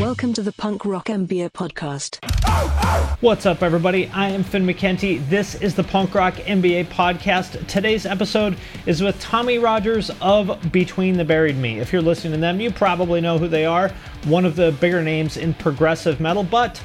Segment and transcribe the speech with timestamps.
[0.00, 2.18] Welcome to the Punk Rock MBA podcast.
[3.22, 4.08] What's up, everybody?
[4.08, 5.26] I am Finn McKenty.
[5.28, 7.64] This is the Punk Rock MBA podcast.
[7.68, 11.78] Today's episode is with Tommy Rogers of Between the Buried Me.
[11.78, 13.92] If you're listening to them, you probably know who they are,
[14.24, 16.82] one of the bigger names in progressive metal, but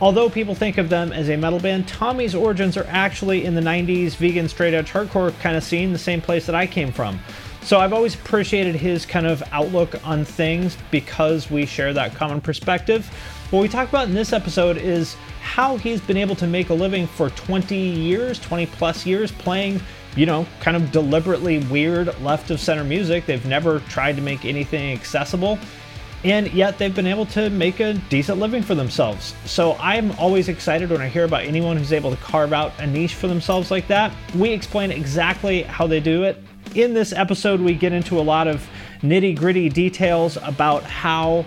[0.00, 3.60] Although people think of them as a metal band, Tommy's origins are actually in the
[3.60, 7.20] 90s vegan straight edge hardcore kind of scene, the same place that I came from.
[7.62, 12.40] So I've always appreciated his kind of outlook on things because we share that common
[12.40, 13.06] perspective.
[13.50, 16.74] What we talk about in this episode is how he's been able to make a
[16.74, 19.80] living for 20 years, 20 plus years, playing,
[20.16, 23.26] you know, kind of deliberately weird left of center music.
[23.26, 25.58] They've never tried to make anything accessible,
[26.24, 29.34] and yet they've been able to make a decent living for themselves.
[29.44, 32.86] So I'm always excited when I hear about anyone who's able to carve out a
[32.86, 34.12] niche for themselves like that.
[34.34, 36.42] We explain exactly how they do it
[36.74, 38.66] in this episode, we get into a lot of
[39.02, 41.44] nitty gritty details about how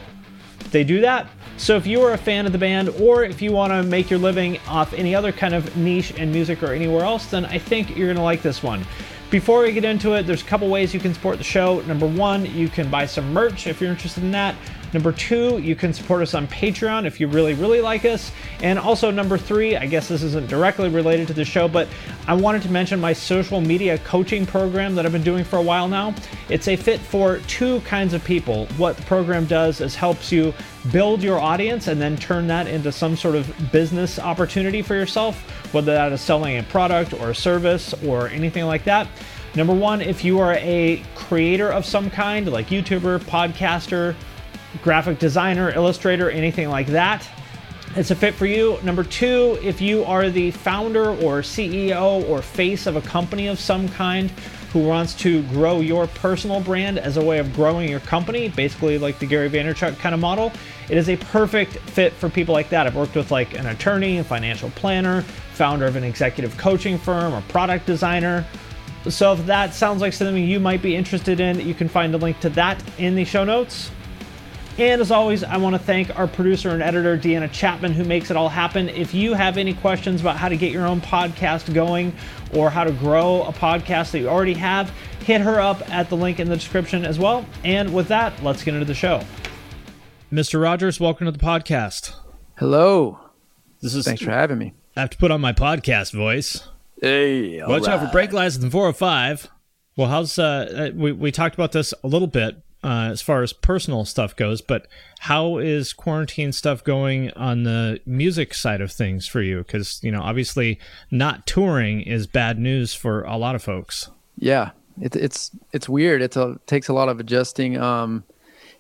[0.72, 1.28] they do that.
[1.58, 4.10] So, if you are a fan of the band, or if you want to make
[4.10, 7.60] your living off any other kind of niche in music or anywhere else, then I
[7.60, 8.84] think you're going to like this one.
[9.30, 11.82] Before we get into it, there's a couple ways you can support the show.
[11.82, 14.56] Number one, you can buy some merch if you're interested in that.
[14.94, 18.32] Number two, you can support us on Patreon if you really, really like us.
[18.62, 21.88] And also, number three, I guess this isn't directly related to the show, but
[22.28, 25.62] I wanted to mention my social media coaching program that I've been doing for a
[25.62, 26.14] while now.
[26.50, 28.68] It's a fit for two kinds of people.
[28.78, 30.54] What the program does is helps you
[30.92, 35.42] build your audience and then turn that into some sort of business opportunity for yourself,
[35.74, 39.08] whether that is selling a product or a service or anything like that.
[39.56, 44.16] Number one, if you are a creator of some kind, like YouTuber, podcaster,
[44.82, 47.28] graphic designer, illustrator, anything like that,
[47.96, 48.80] it's a fit for you.
[48.82, 53.60] Number two, if you are the founder or CEO or face of a company of
[53.60, 54.32] some kind
[54.72, 58.98] who wants to grow your personal brand as a way of growing your company, basically
[58.98, 60.52] like the Gary Vaynerchuk kind of model,
[60.90, 62.88] it is a perfect fit for people like that.
[62.88, 65.22] I've worked with like an attorney, a financial planner,
[65.54, 68.44] founder of an executive coaching firm, or product designer.
[69.08, 72.18] So if that sounds like something you might be interested in, you can find a
[72.18, 73.92] link to that in the show notes.
[74.80, 78.32] And as always, I want to thank our producer and editor, Deanna Chapman, who makes
[78.32, 78.90] it all happen.
[78.90, 82.12] If you have any questions about how to get your own podcast going
[82.56, 84.90] or how to grow a podcast that you already have,
[85.26, 87.46] hit her up at the link in the description as well.
[87.64, 89.24] And with that, let's get into the show.
[90.32, 90.60] Mr.
[90.60, 92.16] Rogers, welcome to the podcast.
[92.58, 93.20] Hello.
[93.82, 94.74] This is Thanks for having me.
[94.96, 96.68] I have to put on my podcast voice.
[97.00, 99.52] Hey, Watch out for brake lights in 405.
[99.96, 103.54] Well, how's uh, we we talked about this a little bit, uh, as far as
[103.54, 104.88] personal stuff goes, but
[105.20, 109.60] how is quarantine stuff going on the music side of things for you?
[109.60, 110.80] Because, you know, obviously
[111.10, 114.10] not touring is bad news for a lot of folks.
[114.38, 114.72] Yeah,
[115.02, 116.22] it, it's it's weird.
[116.22, 116.36] It
[116.68, 117.78] takes a lot of adjusting.
[117.78, 118.24] Um,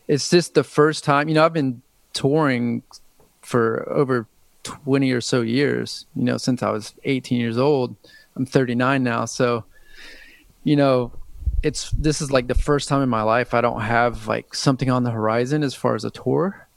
[0.08, 1.81] it's just the first time, you know, I've been
[2.12, 2.84] touring
[3.41, 4.28] for over
[4.64, 7.96] 20 or so years, you know, since I was 18 years old.
[8.35, 9.25] I'm 39 now.
[9.25, 9.64] So,
[10.64, 11.12] you know,
[11.63, 14.90] it's this is like the first time in my life I don't have like something
[14.91, 16.68] on the horizon as far as a tour.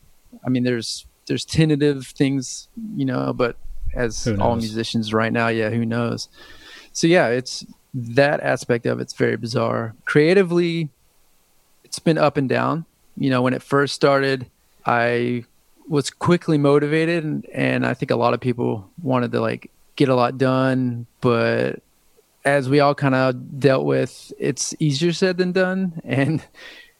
[0.45, 3.57] I mean, there's there's tentative things, you know, but
[3.95, 6.29] as all musicians right now, yeah, who knows?
[6.93, 9.95] So yeah, it's that aspect of it's very bizarre.
[10.05, 10.91] Creatively,
[11.85, 12.87] it's been up and down.
[13.17, 14.51] You know, when it first started,
[14.85, 15.45] I
[15.89, 20.09] was quickly motivated, and, and I think a lot of people wanted to like get
[20.09, 21.83] a lot done, but
[22.47, 26.01] as we all kind of dealt with, it's easier said than done.
[26.05, 26.43] And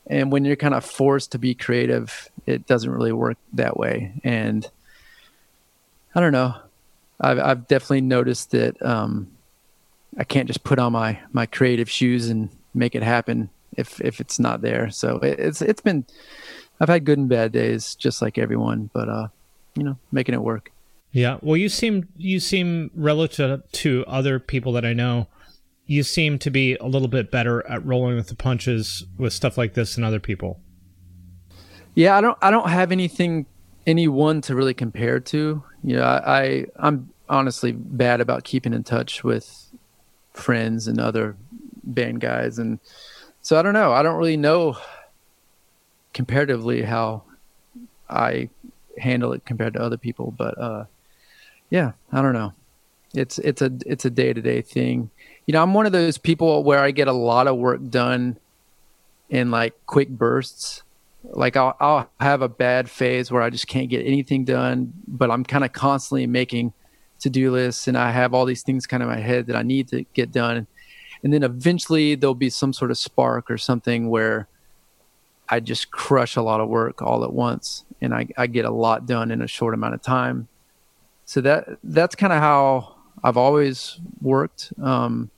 [0.09, 4.13] and when you're kind of forced to be creative, it doesn't really work that way.
[4.23, 4.69] And
[6.15, 6.55] I don't know.
[7.21, 9.29] I've I've definitely noticed that um,
[10.19, 14.21] I can't just put on my my creative shoes and make it happen if if
[14.21, 14.91] it's not there.
[14.91, 16.05] So it, it's it's been
[16.81, 19.29] I've had good and bad days, just like everyone, but uh,
[19.77, 20.73] you know, making it work.
[21.13, 21.39] Yeah.
[21.41, 25.29] Well, you seem you seem relative to other people that I know
[25.87, 29.57] you seem to be a little bit better at rolling with the punches with stuff
[29.57, 30.61] like this than other people.
[31.95, 33.47] Yeah, I don't I don't have anything
[33.87, 35.63] anyone to really compare to.
[35.83, 39.71] You know, I, I I'm honestly bad about keeping in touch with
[40.33, 41.37] friends and other
[41.85, 42.81] band guys, and
[43.41, 43.93] so I don't know.
[43.93, 44.77] I don't really know
[46.13, 47.23] comparatively how
[48.11, 48.49] I
[48.99, 50.85] handle it compared to other people, but uh,
[51.71, 52.53] yeah, I don't know.
[53.15, 55.11] It's it's a it's a day to day thing.
[55.47, 58.39] You know, I'm one of those people where I get a lot of work done
[59.31, 60.83] in like quick bursts.
[61.23, 65.31] Like I'll I'll have a bad phase where I just can't get anything done, but
[65.31, 66.73] I'm kind of constantly making
[67.21, 69.57] to do lists and I have all these things kind of in my head that
[69.57, 70.67] I need to get done.
[71.23, 74.49] And then eventually there'll be some sort of spark or something where
[75.49, 78.71] I just crush a lot of work all at once and I, I get a
[78.71, 80.49] lot done in a short amount of time.
[81.25, 84.73] So that that's kind of how I've always worked.
[84.81, 85.31] Um,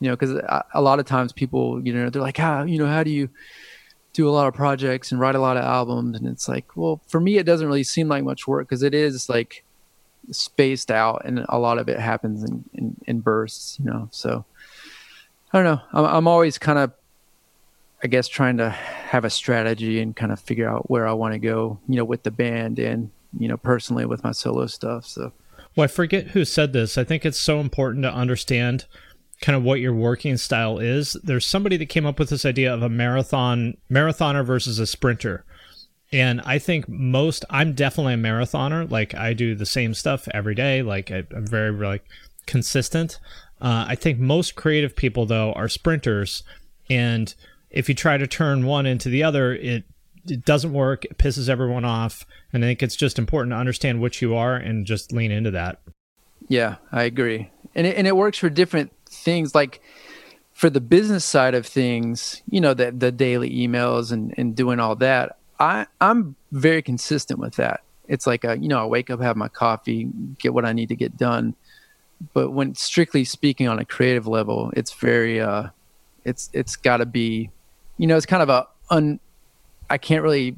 [0.00, 2.78] you know, because uh, a lot of times people, you know, they're like, how, you
[2.78, 3.28] know, how do you
[4.12, 6.18] do a lot of projects and write a lot of albums?
[6.18, 8.94] And it's like, well, for me, it doesn't really seem like much work because it
[8.94, 9.62] is like
[10.30, 14.08] spaced out and a lot of it happens in, in, in bursts, you know.
[14.10, 14.44] So
[15.52, 15.82] I don't know.
[15.92, 16.92] I'm, I'm always kind of,
[18.02, 21.34] I guess, trying to have a strategy and kind of figure out where I want
[21.34, 25.04] to go, you know, with the band and, you know, personally with my solo stuff.
[25.04, 25.32] So,
[25.76, 26.96] well, I forget who said this.
[26.96, 28.86] I think it's so important to understand
[29.40, 31.16] kind of what your working style is.
[31.22, 35.44] There's somebody that came up with this idea of a marathon marathoner versus a sprinter.
[36.12, 38.90] And I think most I'm definitely a marathoner.
[38.90, 40.82] Like I do the same stuff every day.
[40.82, 42.04] Like I, am very like
[42.46, 43.18] consistent.
[43.60, 46.42] Uh, I think most creative people though are sprinters,
[46.88, 47.32] and
[47.70, 49.84] if you try to turn one into the other, it
[50.28, 51.04] it doesn't work.
[51.04, 52.26] It pisses everyone off.
[52.52, 55.50] And I think it's just important to understand which you are and just lean into
[55.52, 55.80] that.
[56.48, 57.50] Yeah, I agree.
[57.74, 59.80] And it, and it works for different things like
[60.52, 64.80] for the business side of things, you know, the the daily emails and, and doing
[64.80, 67.82] all that, I, I'm very consistent with that.
[68.08, 70.08] It's like a, you know, I wake up, have my coffee,
[70.38, 71.54] get what I need to get done.
[72.34, 75.68] But when strictly speaking on a creative level, it's very uh
[76.24, 77.50] it's it's gotta be
[77.98, 79.20] you know, it's kind of a un
[79.88, 80.56] I can't really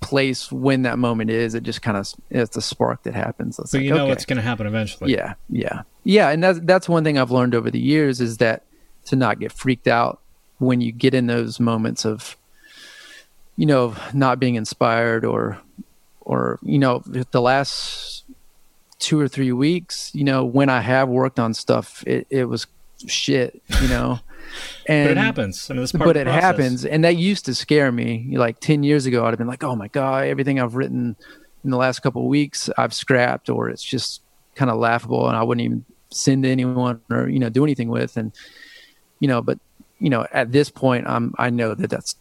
[0.00, 1.54] place when that moment is.
[1.54, 3.58] It just kind of it's a spark that happens.
[3.58, 4.12] It's but like, you know okay.
[4.12, 5.12] it's going to happen eventually.
[5.12, 6.30] Yeah, yeah, yeah.
[6.30, 8.64] And that's that's one thing I've learned over the years is that
[9.04, 10.20] to not get freaked out
[10.56, 12.34] when you get in those moments of,
[13.56, 15.58] you know, not being inspired or,
[16.22, 18.24] or you know, the last
[18.98, 22.66] two or three weeks, you know, when I have worked on stuff, it, it was
[23.06, 24.18] shit, you know.
[24.86, 25.70] And, but it happens.
[25.70, 26.42] I mean, but it process.
[26.42, 28.32] happens, and that used to scare me.
[28.32, 31.16] Like ten years ago, I'd have been like, "Oh my god, everything I've written
[31.64, 34.22] in the last couple of weeks, I've scrapped, or it's just
[34.54, 37.88] kind of laughable, and I wouldn't even send to anyone or you know do anything
[37.88, 38.32] with." And
[39.20, 39.58] you know, but
[39.98, 42.16] you know, at this point, I'm I know that that's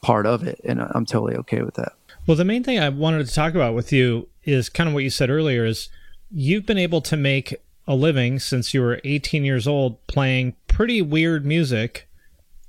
[0.00, 1.92] part of it, and I'm totally okay with that.
[2.26, 5.04] Well, the main thing I wanted to talk about with you is kind of what
[5.04, 5.88] you said earlier is
[6.30, 7.54] you've been able to make
[7.86, 12.08] a living since you were 18 years old playing pretty weird music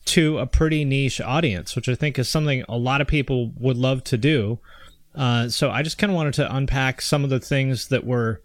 [0.05, 3.77] to a pretty niche audience, which I think is something a lot of people would
[3.77, 4.59] love to do.
[5.13, 8.41] Uh, so I just kind of wanted to unpack some of the things that were,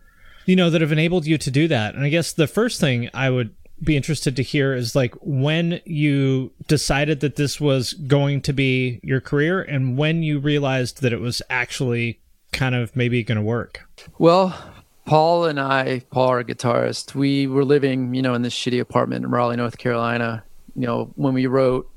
[0.47, 1.95] you know, that have enabled you to do that.
[1.95, 5.81] And I guess the first thing I would be interested to hear is like when
[5.85, 11.13] you decided that this was going to be your career and when you realized that
[11.13, 12.19] it was actually
[12.53, 13.87] kind of maybe going to work.
[14.19, 14.59] Well,
[15.05, 19.26] Paul and I, Paul, our guitarist, we were living, you know, in this shitty apartment
[19.26, 20.43] in Raleigh, North Carolina
[20.76, 21.91] you know, when we wrote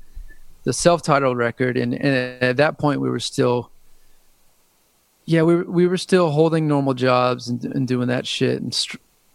[0.64, 3.69] the self-titled record, and, and at that point we were still,
[5.30, 8.76] yeah, we were, we were still holding normal jobs and, and doing that shit, and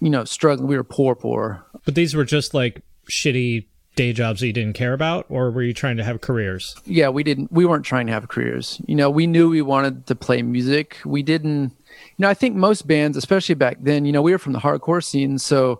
[0.01, 0.67] you know, struggling.
[0.67, 1.65] We were poor, poor.
[1.85, 3.63] But these were just like shitty
[3.95, 6.75] day jobs that you didn't care about, or were you trying to have careers?
[6.85, 7.49] Yeah, we didn't.
[7.49, 8.81] We weren't trying to have careers.
[8.85, 10.97] You know, we knew we wanted to play music.
[11.05, 11.71] We didn't.
[12.17, 14.59] You know, I think most bands, especially back then, you know, we were from the
[14.59, 15.79] hardcore scene, so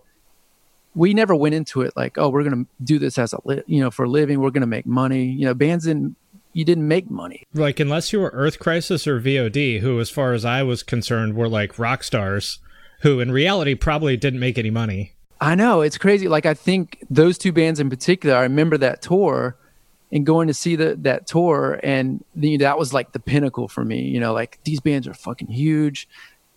[0.94, 3.64] we never went into it like, oh, we're going to do this as a li-
[3.68, 4.40] you know for a living.
[4.40, 5.26] We're going to make money.
[5.26, 6.16] You know, bands didn't.
[6.56, 7.44] You didn't make money.
[7.54, 11.36] Like unless you were Earth Crisis or VOD, who, as far as I was concerned,
[11.36, 12.60] were like rock stars,
[13.02, 15.16] who in reality probably didn't make any money.
[15.42, 16.30] I know it's crazy.
[16.30, 18.38] Like I think those two bands in particular.
[18.38, 19.58] I remember that tour
[20.14, 23.84] and going to see the, that tour and the, that was like the pinnacle for
[23.84, 26.08] me you know like these bands are fucking huge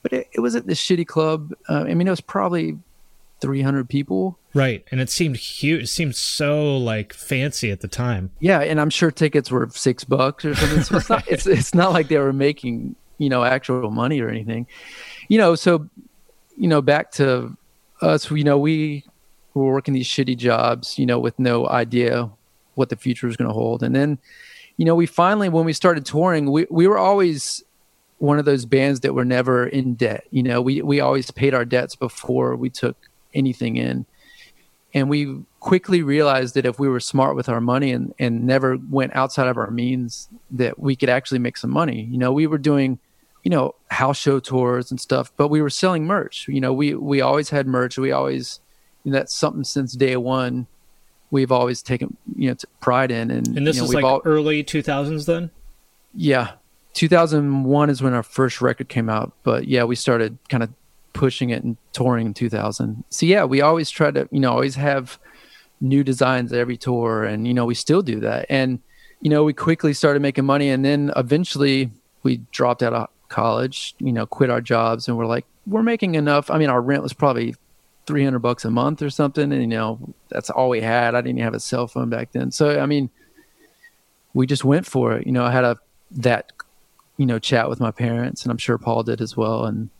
[0.02, 2.78] but it, it was at this shitty club uh, i mean it was probably
[3.40, 4.38] 300 people.
[4.54, 4.84] Right.
[4.90, 5.84] And it seemed huge.
[5.84, 8.30] It seemed so like fancy at the time.
[8.40, 8.60] Yeah.
[8.60, 10.82] And I'm sure tickets were six bucks or something.
[10.82, 14.28] So it's, not, it's, it's not like they were making, you know, actual money or
[14.28, 14.66] anything,
[15.28, 15.88] you know, so,
[16.56, 17.56] you know, back to
[18.00, 19.04] us, you know, we
[19.54, 22.30] were working these shitty jobs, you know, with no idea
[22.74, 23.82] what the future was going to hold.
[23.82, 24.18] And then,
[24.76, 27.64] you know, we finally, when we started touring, we, we were always
[28.18, 30.24] one of those bands that were never in debt.
[30.30, 34.06] You know, we we always paid our debts before we took anything in.
[34.94, 38.78] And we quickly realized that if we were smart with our money and, and never
[38.90, 42.08] went outside of our means, that we could actually make some money.
[42.10, 42.98] You know, we were doing,
[43.44, 46.48] you know, house show tours and stuff, but we were selling merch.
[46.48, 47.98] You know, we we always had merch.
[47.98, 48.60] We always
[49.04, 50.66] you know, that's something since day one
[51.30, 53.30] we've always taken you know pride in.
[53.30, 55.50] And and this you know, is like all, early two thousands then.
[56.14, 56.52] Yeah,
[56.94, 59.32] two thousand one is when our first record came out.
[59.42, 60.70] But yeah, we started kind of
[61.12, 63.04] pushing it and touring in 2000.
[63.10, 65.18] So yeah, we always try to, you know, always have
[65.80, 68.46] new designs every tour and you know, we still do that.
[68.48, 68.80] And
[69.20, 71.90] you know, we quickly started making money and then eventually
[72.22, 76.14] we dropped out of college, you know, quit our jobs and we're like we're making
[76.14, 76.50] enough.
[76.50, 77.54] I mean, our rent was probably
[78.06, 81.14] 300 bucks a month or something and you know, that's all we had.
[81.14, 82.50] I didn't have a cell phone back then.
[82.50, 83.10] So I mean,
[84.34, 85.26] we just went for it.
[85.26, 85.78] You know, I had a
[86.12, 86.52] that
[87.16, 89.90] you know chat with my parents and I'm sure Paul did as well and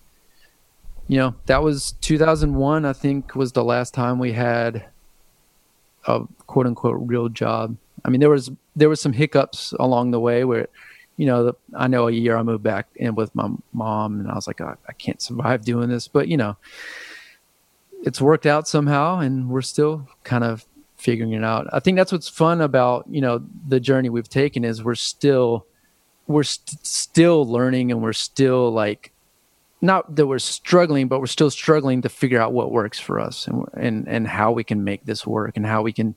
[1.08, 4.84] you know, that was 2001, I think, was the last time we had
[6.06, 7.76] a quote unquote real job.
[8.04, 10.68] I mean, there was there was some hiccups along the way where,
[11.16, 14.30] you know, the, I know a year I moved back in with my mom, and
[14.30, 16.56] I was like, oh, I can't survive doing this, but you know,
[18.04, 21.68] it's worked out somehow, and we're still kind of figuring it out.
[21.72, 25.66] I think that's what's fun about you know the journey we've taken is we're still
[26.26, 29.12] we're st- still learning, and we're still like
[29.80, 33.46] not that we're struggling, but we're still struggling to figure out what works for us
[33.46, 36.14] and and and how we can make this work and how we can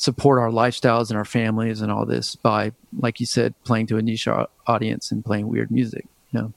[0.00, 3.98] support our lifestyles and our families and all this by, like you said, playing to
[3.98, 4.26] a niche
[4.66, 6.06] audience and playing weird music.
[6.30, 6.52] You know?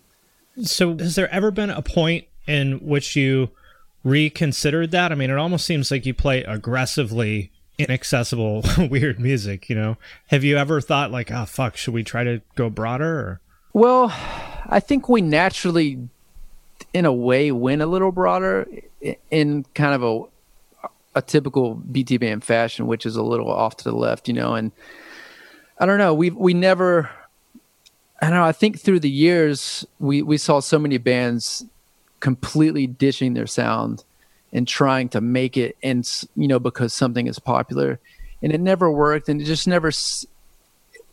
[0.63, 3.50] So, has there ever been a point in which you
[4.04, 5.12] reconsidered that?
[5.12, 9.70] I mean, it almost seems like you play aggressively inaccessible, weird music.
[9.70, 9.98] You know,
[10.28, 13.20] have you ever thought like, oh fuck, should we try to go broader?
[13.20, 13.42] Or?
[13.74, 14.13] Well,
[14.68, 16.08] I think we naturally
[16.94, 18.68] in a way win a little broader
[19.32, 20.34] in kind of a
[21.16, 24.56] a typical BTBAM fashion, which is a little off to the left, you know.
[24.56, 24.72] And
[25.78, 27.10] I don't know, we we never.
[28.22, 28.46] I don't know.
[28.46, 31.66] I think through the years, we we saw so many bands
[32.20, 34.04] completely dishing their sound
[34.54, 38.00] and trying to make it, and you know, because something is popular,
[38.42, 39.92] and it never worked, and it just never.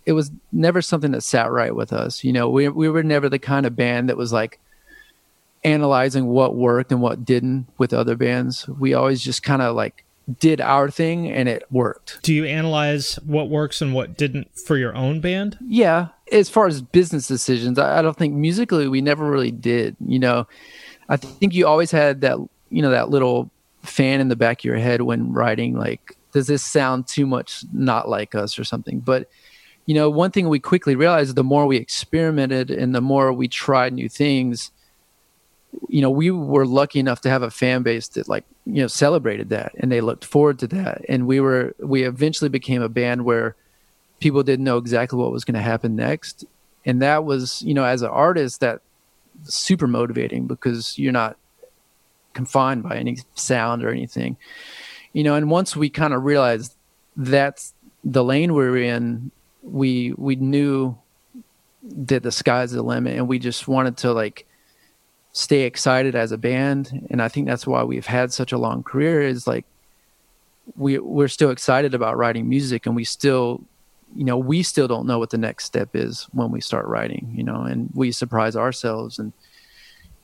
[0.06, 2.24] It was never something that sat right with us.
[2.24, 4.60] You know, we we were never the kind of band that was like
[5.64, 8.66] analyzing what worked and what didn't with other bands.
[8.68, 10.04] We always just kind of like
[10.38, 12.22] did our thing and it worked.
[12.22, 15.58] Do you analyze what works and what didn't for your own band?
[15.60, 16.08] Yeah.
[16.30, 19.96] As far as business decisions, I, don't think musically we never really did.
[20.04, 20.46] You know,
[21.08, 22.38] I think you always had that,
[22.70, 23.50] you know, that little
[23.82, 27.64] fan in the back of your head when writing, like, does this sound too much
[27.72, 29.00] not like us or something?
[29.00, 29.28] But,
[29.86, 33.48] you know, one thing we quickly realized the more we experimented and the more we
[33.48, 34.70] tried new things,
[35.88, 38.86] you know, we were lucky enough to have a fan base that like, you know,
[38.86, 41.04] celebrated that and they looked forward to that.
[41.08, 43.56] And we were, we eventually became a band where
[44.18, 46.44] people didn't know exactly what was going to happen next.
[46.84, 48.80] And that was, you know, as an artist, that
[49.44, 51.36] super motivating because you're not
[52.32, 54.36] confined by any sound or anything,
[55.12, 55.34] you know.
[55.34, 56.74] And once we kind of realized
[57.16, 57.74] that's
[58.04, 59.30] the lane we we're in,
[59.62, 60.96] we we knew
[61.82, 64.46] that the sky's the limit, and we just wanted to like
[65.32, 68.82] stay excited as a band and i think that's why we've had such a long
[68.82, 69.64] career is like
[70.76, 73.62] we we're still excited about writing music and we still
[74.14, 77.32] you know we still don't know what the next step is when we start writing
[77.34, 79.18] you know and we surprise ourselves.
[79.18, 79.32] And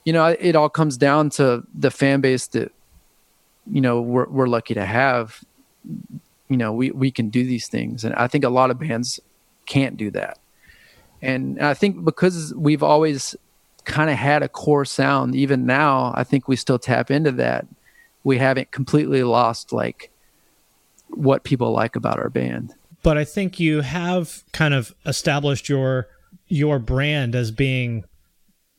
[0.05, 2.73] you know it all comes down to the fan base that
[3.71, 5.45] you know we're, we're lucky to have
[6.49, 8.05] you know we we can do these things.
[8.05, 9.21] And i think a lot of bands
[9.67, 10.39] can't do that.
[11.23, 13.35] And i think because we've always
[13.87, 15.35] kind of had a core sound.
[15.35, 17.67] Even now, I think we still tap into that.
[18.25, 20.11] We haven't completely lost like
[21.09, 22.75] what people like about our band.
[23.03, 26.09] But I think you have kind of established your
[26.49, 28.05] your brand as being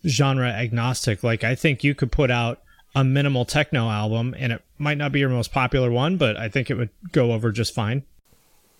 [0.06, 1.24] genre agnostic.
[1.24, 2.62] Like I think you could put out
[2.96, 6.50] a minimal techno album and it might not be your most popular one, but I
[6.50, 8.04] think it would go over just fine.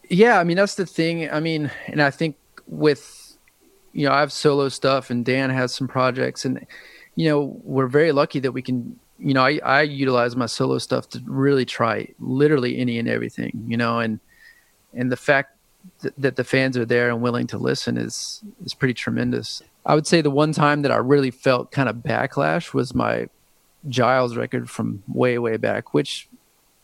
[0.10, 1.30] Yeah, I mean that's the thing.
[1.30, 2.36] I mean, and I think
[2.68, 3.27] with
[3.98, 6.68] you know, I have solo stuff and Dan has some projects and,
[7.16, 10.78] you know, we're very lucky that we can, you know, I, I utilize my solo
[10.78, 14.20] stuff to really try literally any and everything, you know, and,
[14.94, 15.58] and the fact
[16.02, 19.64] that, that the fans are there and willing to listen is, is pretty tremendous.
[19.84, 23.30] I would say the one time that I really felt kind of backlash was my
[23.90, 26.30] Giles record from way, way back, which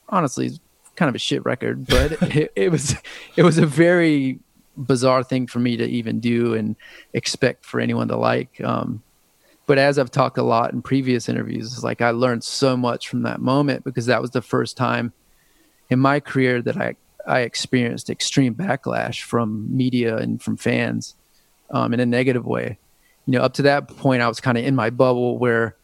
[0.10, 0.60] honestly is
[0.96, 2.96] kind of a shit record, but it, it was,
[3.36, 4.40] it was a very
[4.78, 6.76] bizarre thing for me to even do and
[7.14, 8.60] expect for anyone to like.
[8.62, 9.04] Um,
[9.66, 13.08] but as I've talked a lot in previous interviews, it's like I learned so much
[13.08, 15.14] from that moment because that was the first time
[15.90, 21.16] in my career that I I experienced extreme backlash from media and from fans
[21.70, 22.78] um, in a negative way.
[23.26, 25.78] You know, up to that point, I was kind of in my bubble where,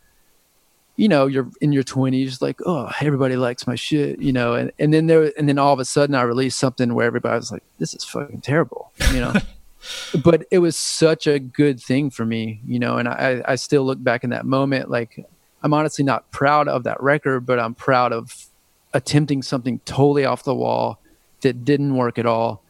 [1.00, 4.70] you know, you're in your 20s, like, oh, everybody likes my shit, you know, and,
[4.80, 7.54] and then there, and then all of a sudden I released something where everybody was
[7.54, 9.34] like, this is fucking terrible, you know.
[10.26, 13.86] but it was such a good thing for me, you know, and I, I still
[13.86, 15.26] look back in that moment like
[15.64, 18.48] I'm honestly not proud of that record, but I'm proud of
[18.94, 21.00] attempting something totally off the wall
[21.40, 22.62] that didn't work at all.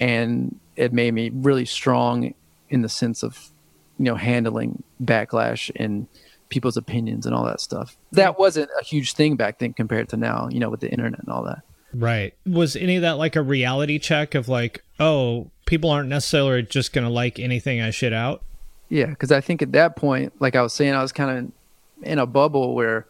[0.00, 2.32] And it made me really strong
[2.70, 3.50] in the sense of,
[3.98, 6.06] you know, handling backlash and
[6.48, 7.96] people's opinions and all that stuff.
[8.10, 8.16] Hmm.
[8.16, 11.20] That wasn't a huge thing back then compared to now, you know, with the internet
[11.20, 11.62] and all that.
[11.94, 12.34] Right.
[12.46, 16.92] Was any of that like a reality check of like, oh, people aren't necessarily just
[16.92, 18.42] going to like anything I shit out?
[18.88, 22.06] Yeah, because I think at that point, like I was saying, I was kind of
[22.06, 23.06] in a bubble where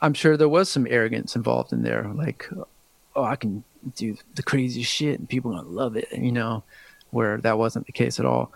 [0.00, 2.10] I'm sure there was some arrogance involved in there.
[2.14, 2.48] Like,
[3.16, 3.64] oh, I can
[3.96, 6.62] do the craziest shit and people are gonna love it, you know,
[7.10, 8.52] where that wasn't the case at all.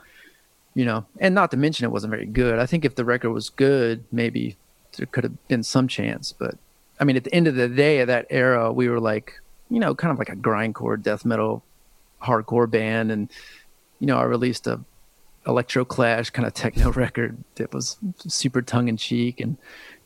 [0.75, 2.59] You know, and not to mention it wasn't very good.
[2.59, 4.57] I think if the record was good, maybe
[4.97, 6.33] there could have been some chance.
[6.33, 6.57] But
[6.99, 9.41] I mean, at the end of the day, of that era, we were like,
[9.71, 11.63] you know, kind of like a grindcore death metal,
[12.23, 13.31] hardcore band, and
[14.01, 14.81] you know, I released a
[15.47, 19.57] electro clash kind of techno record that was super tongue in cheek and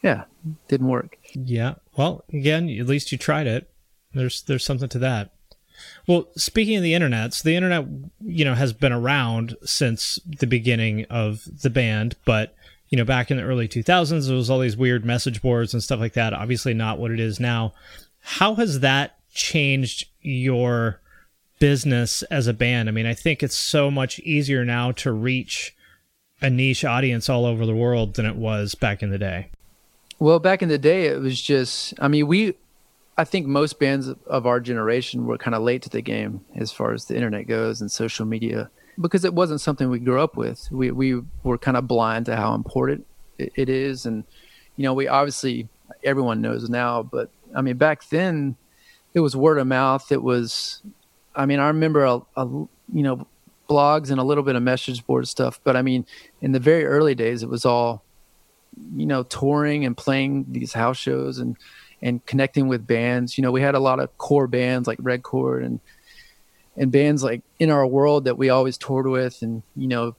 [0.02, 0.24] yeah,
[0.68, 1.18] didn't work.
[1.34, 1.74] Yeah.
[1.96, 3.70] Well, again, at least you tried it.
[4.14, 5.32] There's there's something to that.
[6.06, 7.86] Well, speaking of the internet, so the internet,
[8.24, 12.54] you know, has been around since the beginning of the band, but
[12.88, 15.82] you know, back in the early 2000s, there was all these weird message boards and
[15.82, 16.32] stuff like that.
[16.32, 17.74] Obviously, not what it is now.
[18.20, 21.00] How has that changed your
[21.58, 22.88] business as a band?
[22.88, 25.76] I mean, I think it's so much easier now to reach
[26.40, 29.50] a niche audience all over the world than it was back in the day.
[30.18, 32.54] Well, back in the day, it was just, I mean, we,
[33.18, 36.70] I think most bands of our generation were kind of late to the game as
[36.70, 40.36] far as the internet goes and social media because it wasn't something we grew up
[40.36, 40.68] with.
[40.70, 44.06] We, we were kind of blind to how important it is.
[44.06, 44.22] And,
[44.76, 45.68] you know, we obviously,
[46.04, 48.56] everyone knows now, but I mean, back then
[49.14, 50.12] it was word of mouth.
[50.12, 50.80] It was,
[51.34, 52.68] I mean, I remember, a, a you
[53.02, 53.26] know,
[53.68, 55.60] blogs and a little bit of message board stuff.
[55.64, 56.06] But I mean,
[56.40, 58.04] in the very early days, it was all
[58.94, 61.56] you know, touring and playing these house shows and
[62.02, 63.36] and connecting with bands.
[63.36, 65.80] You know, we had a lot of core bands like Red Chord and
[66.76, 70.14] and bands like in our world that we always toured with and you know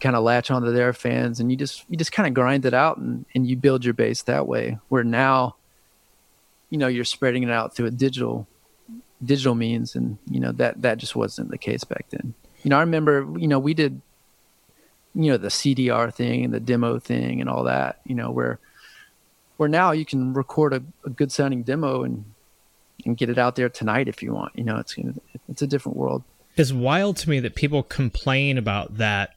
[0.00, 2.74] kind of latch onto their fans and you just you just kind of grind it
[2.74, 5.54] out and, and you build your base that way where now
[6.68, 8.46] you know you're spreading it out through a digital
[9.24, 12.76] digital means and you know that that just wasn't the case back then you know
[12.76, 14.02] i remember you know we did
[15.16, 18.00] you know the CDR thing and the demo thing and all that.
[18.04, 18.58] You know where
[19.56, 22.24] where now you can record a, a good sounding demo and
[23.04, 24.52] and get it out there tonight if you want.
[24.56, 24.96] You know it's
[25.48, 26.22] it's a different world.
[26.56, 29.34] It's wild to me that people complain about that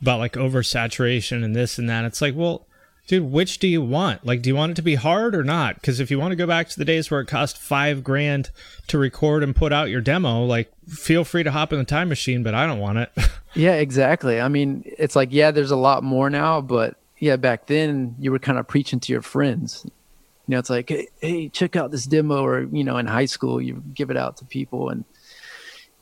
[0.00, 2.04] about like oversaturation and this and that.
[2.04, 2.66] It's like well
[3.10, 4.24] dude, which do you want?
[4.24, 5.74] Like, do you want it to be hard or not?
[5.74, 8.50] Because if you want to go back to the days where it cost five grand
[8.86, 12.08] to record and put out your demo, like, feel free to hop in the time
[12.08, 13.10] machine, but I don't want it.
[13.54, 14.40] yeah, exactly.
[14.40, 18.32] I mean, it's like, yeah, there's a lot more now, but yeah, back then you
[18.32, 19.84] were kind of preaching to your friends.
[19.84, 23.26] You know, it's like, hey, hey, check out this demo, or you know, in high
[23.26, 25.04] school, you give it out to people and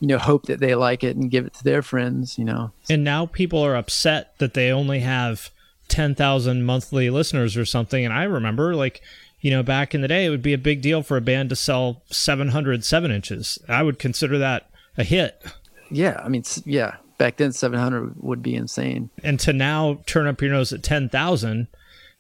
[0.01, 2.39] you know hope that they like it and give it to their friends.
[2.39, 5.51] You know, and now people are upset that they only have
[5.89, 8.05] 10,000 monthly listeners or something.
[8.05, 9.03] And I remember, like,
[9.41, 11.51] you know, back in the day, it would be a big deal for a band
[11.51, 13.59] to sell 700 seven inches.
[13.69, 15.43] I would consider that a hit.
[15.91, 16.21] Yeah.
[16.23, 16.97] I mean, yeah.
[17.19, 19.11] Back then, 700 would be insane.
[19.25, 21.67] And to now turn up your nose at 10,000,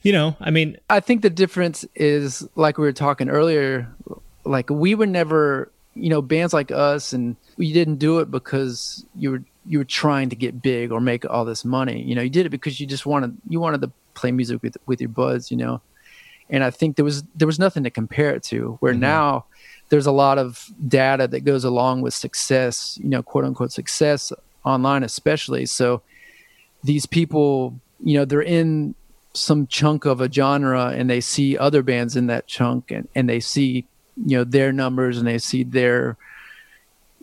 [0.02, 3.88] you know, I mean, I think the difference is like we were talking earlier,
[4.44, 9.04] like we were never, you know, bands like us, and we didn't do it because
[9.16, 12.02] you were you were trying to get big or make all this money.
[12.02, 14.76] You know, you did it because you just wanted you wanted to play music with
[14.86, 15.50] with your buds.
[15.50, 15.80] You know,
[16.48, 18.76] and I think there was there was nothing to compare it to.
[18.80, 19.00] Where mm-hmm.
[19.00, 19.46] now
[19.88, 22.98] there's a lot of data that goes along with success.
[23.02, 24.32] You know, quote unquote success
[24.68, 25.66] online, especially.
[25.66, 26.02] So
[26.84, 28.94] these people, you know, they're in
[29.34, 33.28] some chunk of a genre and they see other bands in that chunk and, and
[33.28, 33.84] they see
[34.26, 36.16] you know their numbers and they see their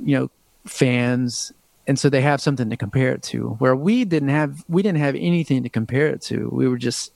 [0.02, 0.32] you know
[0.66, 1.52] fans
[1.88, 5.00] and so they have something to compare it to where we didn't have we didn't
[5.00, 7.12] have anything to compare it to we were just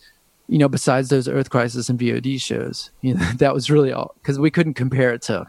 [0.50, 4.14] you know besides those earth crisis and vod shows you know that was really all
[4.16, 5.48] because we couldn't compare it to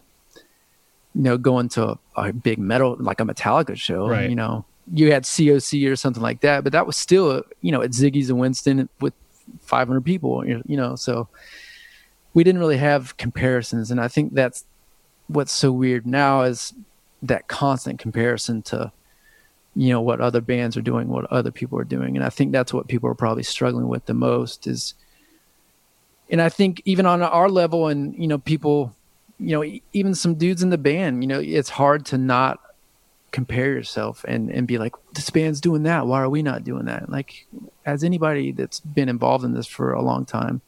[1.14, 4.08] you know, going to a, a big metal like a Metallica show.
[4.08, 4.28] Right.
[4.30, 7.82] You know, you had COC or something like that, but that was still you know
[7.82, 9.14] at Ziggy's and Winston with
[9.62, 10.44] 500 people.
[10.46, 11.28] You know, so
[12.34, 14.64] we didn't really have comparisons, and I think that's
[15.28, 16.74] what's so weird now is
[17.22, 18.90] that constant comparison to
[19.76, 22.50] you know what other bands are doing what other people are doing and i think
[22.50, 24.94] that's what people are probably struggling with the most is
[26.30, 28.92] and i think even on our level and you know people
[29.38, 32.58] you know even some dudes in the band you know it's hard to not
[33.32, 36.86] compare yourself and and be like this band's doing that why are we not doing
[36.86, 37.46] that like
[37.86, 40.60] as anybody that's been involved in this for a long time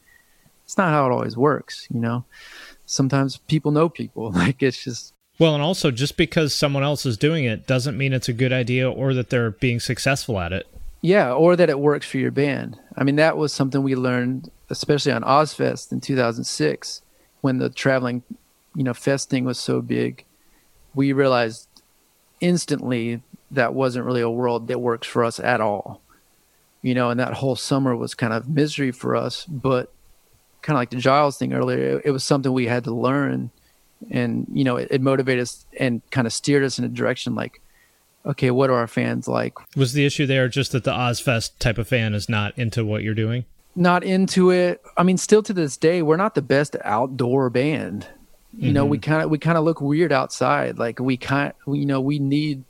[0.63, 2.23] it's not how it always works you know
[2.85, 7.17] sometimes people know people like it's just well, and also just because someone else is
[7.17, 10.67] doing it doesn't mean it's a good idea or that they're being successful at it.
[11.01, 12.79] Yeah, or that it works for your band.
[12.95, 17.01] I mean, that was something we learned, especially on Ozzfest in 2006,
[17.41, 18.23] when the traveling,
[18.75, 20.23] you know, fest thing was so big.
[20.93, 21.67] We realized
[22.43, 26.01] instantly that wasn't really a world that works for us at all.
[26.81, 29.93] You know, and that whole summer was kind of misery for us, but
[30.61, 33.51] kind of like the Giles thing earlier, it, it was something we had to learn
[34.11, 37.35] and you know it, it motivated us and kind of steered us in a direction
[37.35, 37.61] like
[38.25, 39.53] okay what are our fans like?
[39.75, 43.03] Was the issue there just that the Ozzfest type of fan is not into what
[43.03, 43.45] you're doing?
[43.75, 44.81] Not into it.
[44.97, 48.07] I mean still to this day we're not the best outdoor band
[48.55, 48.73] you mm-hmm.
[48.73, 51.99] know we kind of we kind of look weird outside like we kind you know
[51.99, 52.63] we need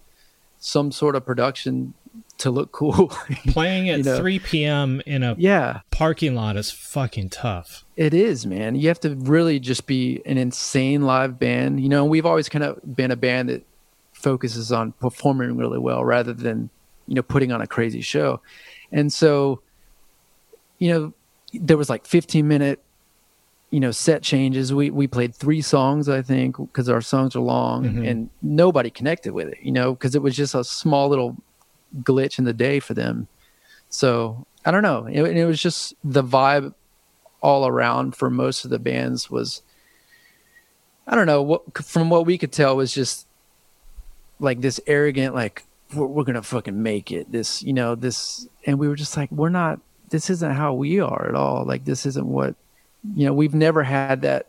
[0.60, 1.94] some sort of production
[2.38, 3.08] to look cool.
[3.48, 4.18] Playing at you know?
[4.18, 5.02] 3 p.m.
[5.06, 7.86] in a yeah parking lot is fucking tough.
[7.96, 8.76] It is, man.
[8.76, 11.82] You have to really just be an insane live band.
[11.82, 13.66] You know, we've always kind of been a band that
[14.14, 16.70] focuses on performing really well rather than,
[17.08, 18.42] you know, putting on a crazy show.
[18.92, 19.62] And so,
[20.80, 21.14] you know,
[21.54, 22.82] there was like 15 minute,
[23.74, 24.72] you know, set changes.
[24.72, 28.06] We we played three songs, I think, because our songs are long, mm-hmm.
[28.06, 29.58] and nobody connected with it.
[29.64, 31.36] You know, because it was just a small little
[32.04, 33.28] glitch in the day for them.
[33.90, 35.08] So I don't know.
[35.08, 36.76] It, it was just the vibe
[37.42, 39.64] all around for most of the bands was
[41.08, 43.26] I don't know what from what we could tell was just
[44.40, 48.78] like this arrogant like we're, we're gonna fucking make it this you know this and
[48.78, 52.06] we were just like we're not this isn't how we are at all like this
[52.06, 52.56] isn't what
[53.16, 54.48] you know we've never had that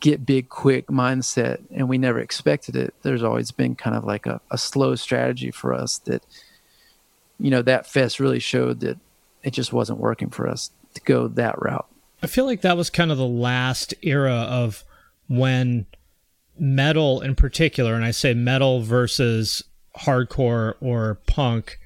[0.00, 2.94] get big quick mindset and we never expected it.
[3.02, 6.22] There's always been kind of like a, a slow strategy for us that
[7.38, 8.98] you know that fest really showed that
[9.42, 11.86] it just wasn't working for us to go that route.
[12.22, 14.84] I feel like that was kind of the last era of
[15.28, 15.86] when
[16.58, 19.64] metal in particular, and I say metal versus
[19.98, 21.78] hardcore or punk,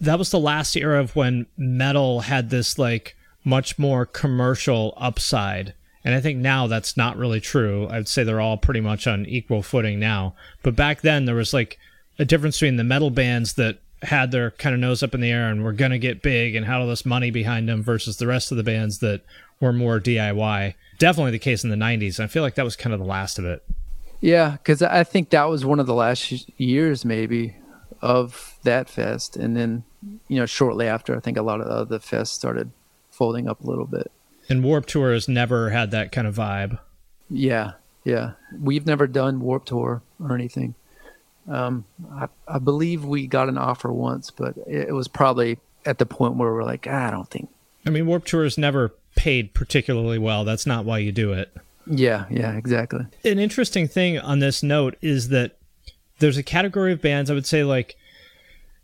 [0.00, 3.16] that was the last era of when metal had this like
[3.48, 5.72] much more commercial upside.
[6.04, 7.88] And I think now that's not really true.
[7.88, 10.34] I'd say they're all pretty much on equal footing now.
[10.62, 11.78] But back then there was like
[12.18, 15.30] a difference between the metal bands that had their kind of nose up in the
[15.30, 18.18] air and were going to get big and had all this money behind them versus
[18.18, 19.22] the rest of the bands that
[19.60, 20.74] were more DIY.
[20.98, 22.20] Definitely the case in the 90s.
[22.20, 23.64] I feel like that was kind of the last of it.
[24.20, 27.56] Yeah, because I think that was one of the last years, maybe,
[28.02, 29.36] of that fest.
[29.36, 29.84] And then,
[30.28, 32.70] you know, shortly after, I think a lot of the other fests started
[33.18, 34.10] folding up a little bit.
[34.48, 36.78] And Warped Tour has never had that kind of vibe.
[37.28, 37.72] Yeah,
[38.04, 38.32] yeah.
[38.58, 40.74] We've never done Warped Tour or anything.
[41.46, 45.98] Um, I, I believe we got an offer once, but it, it was probably at
[45.98, 47.50] the point where we're like, ah, I don't think.
[47.84, 50.44] I mean, Warped Tour has never paid particularly well.
[50.44, 51.54] That's not why you do it.
[51.86, 53.06] Yeah, yeah, exactly.
[53.24, 55.56] An interesting thing on this note is that
[56.18, 57.96] there's a category of bands, I would say, like,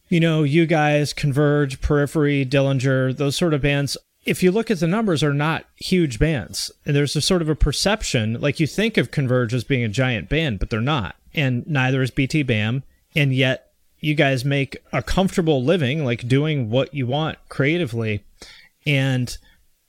[0.08, 3.96] you know, you guys, Converge, Periphery, Dillinger, those sort of bands.
[4.24, 6.70] If you look at the numbers, are not huge bands.
[6.86, 9.88] And there's a sort of a perception, like you think of Converge as being a
[9.88, 11.16] giant band, but they're not.
[11.34, 12.82] And neither is BTBAM.
[13.14, 18.24] And yet you guys make a comfortable living, like doing what you want creatively.
[18.86, 19.36] And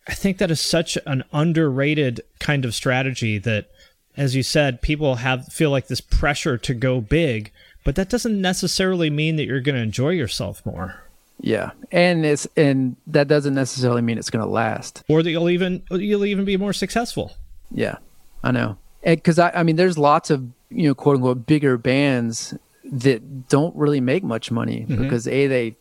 [0.07, 3.69] I think that is such an underrated kind of strategy that,
[4.15, 7.51] as you said, people have feel like this pressure to go big,
[7.83, 11.04] but that doesn't necessarily mean that you're going to enjoy yourself more.
[11.39, 15.49] Yeah, and it's and that doesn't necessarily mean it's going to last, or that you'll
[15.49, 17.33] even you'll even be more successful.
[17.71, 17.97] Yeah,
[18.43, 22.53] I know, because I, I mean, there's lots of you know quote unquote bigger bands
[22.85, 25.01] that don't really make much money mm-hmm.
[25.01, 25.75] because a they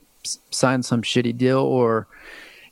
[0.50, 2.06] sign some shitty deal or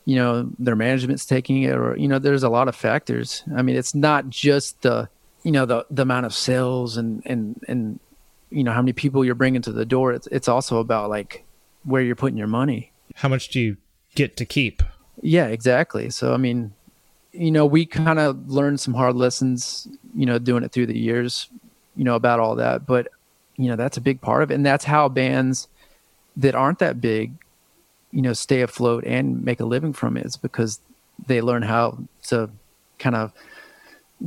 [0.04, 3.44] you know their management's taking it or you know there's a lot of factors.
[3.54, 5.08] I mean it's not just the
[5.44, 8.00] you know the the amount of sales and and and
[8.50, 10.12] you know how many people you're bringing to the door.
[10.12, 11.44] It's it's also about like
[11.84, 13.76] where you're putting your money how much do you
[14.14, 14.82] get to keep
[15.20, 16.72] yeah exactly so i mean
[17.32, 20.98] you know we kind of learned some hard lessons you know doing it through the
[20.98, 21.48] years
[21.96, 22.86] you know, about all that.
[22.86, 23.08] But
[23.56, 25.68] you know, that's a big part of it, and that's how bands
[26.36, 27.32] that aren't that big,
[28.10, 30.24] you know, stay afloat and make a living from it.
[30.24, 30.80] It's because
[31.26, 32.50] they learn how to
[32.98, 33.32] kind of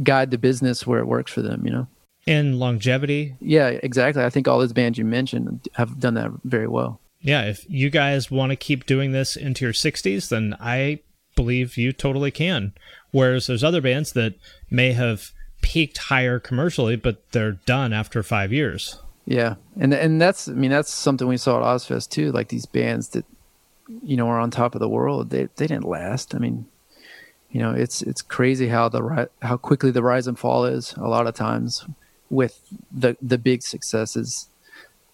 [0.04, 1.66] guide the business where it works for them.
[1.66, 1.88] You know.
[2.28, 3.36] And longevity.
[3.40, 4.24] Yeah, exactly.
[4.24, 7.00] I think all those bands you mentioned have done that very well.
[7.26, 11.00] Yeah, if you guys want to keep doing this into your 60s, then I
[11.36, 12.74] believe you totally can.
[13.10, 14.36] Whereas there's other bands that
[14.70, 19.00] may have peaked higher commercially, but they're done after five years.
[19.26, 22.32] Yeah, and and that's I mean that's something we saw at Ozzfest too.
[22.32, 23.26] Like these bands that
[24.04, 26.36] you know are on top of the world, they they didn't last.
[26.36, 26.68] I mean,
[27.50, 30.94] you know, it's it's crazy how the how quickly the rise and fall is.
[30.98, 31.86] A lot of times
[32.30, 32.62] with
[32.92, 34.48] the the big successes.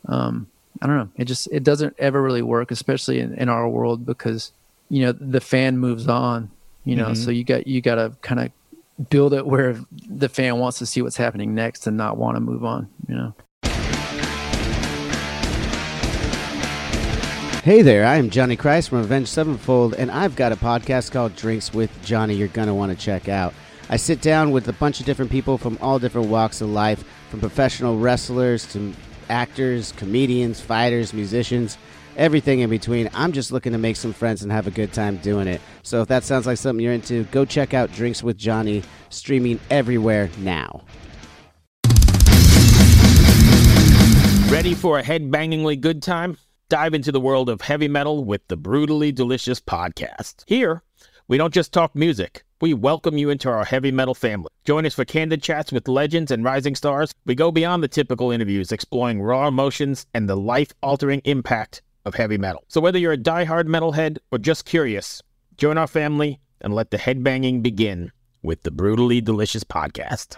[0.10, 0.48] Um,
[0.82, 1.10] I don't know.
[1.16, 4.52] It just it doesn't ever really work, especially in, in our world, because
[4.90, 6.50] you know the fan moves on.
[6.84, 7.14] You know, mm-hmm.
[7.14, 10.88] so you got you got to kind of build it where the fan wants to
[10.88, 12.90] see what's happening next and not want to move on.
[13.08, 13.36] You know.
[17.64, 21.36] Hey there, I am Johnny Christ from Avenged Sevenfold, and I've got a podcast called
[21.36, 23.54] Drinks with Johnny you're going to want to check out.
[23.88, 27.04] I sit down with a bunch of different people from all different walks of life,
[27.30, 28.96] from professional wrestlers to
[29.32, 31.78] actors, comedians, fighters, musicians,
[32.18, 33.10] everything in between.
[33.14, 35.62] I'm just looking to make some friends and have a good time doing it.
[35.82, 39.60] So if that sounds like something you're into, go check out Drinks with Johnny, streaming
[39.70, 40.84] everywhere now.
[44.52, 46.38] Ready for a headbangingly good time?
[46.68, 50.44] Dive into the world of heavy metal with the Brutally Delicious podcast.
[50.46, 50.84] Here,
[51.28, 54.50] we don't just talk music we welcome you into our heavy metal family.
[54.66, 57.14] Join us for candid chats with legends and rising stars.
[57.26, 62.14] We go beyond the typical interviews, exploring raw emotions and the life altering impact of
[62.14, 62.64] heavy metal.
[62.68, 65.22] So, whether you're a die-hard metalhead or just curious,
[65.58, 68.12] join our family and let the headbanging begin
[68.44, 70.38] with the Brutally Delicious podcast.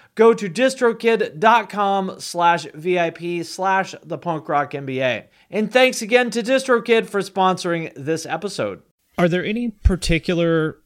[0.15, 5.25] go to distrokid.com slash VIP slash the punk rock MBA.
[5.49, 8.81] And thanks again to DistroKid for sponsoring this episode.
[9.17, 10.77] Are there any particular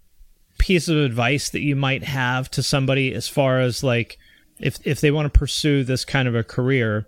[0.57, 4.17] piece of advice that you might have to somebody as far as like
[4.59, 7.07] if if they want to pursue this kind of a career,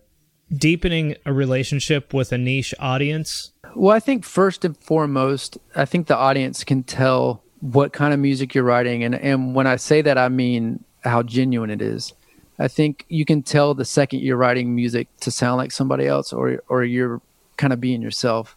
[0.55, 3.51] deepening a relationship with a niche audience?
[3.75, 8.19] Well, I think first and foremost, I think the audience can tell what kind of
[8.19, 12.13] music you're writing and and when I say that I mean how genuine it is.
[12.59, 16.33] I think you can tell the second you're writing music to sound like somebody else
[16.33, 17.21] or or you're
[17.57, 18.55] kind of being yourself.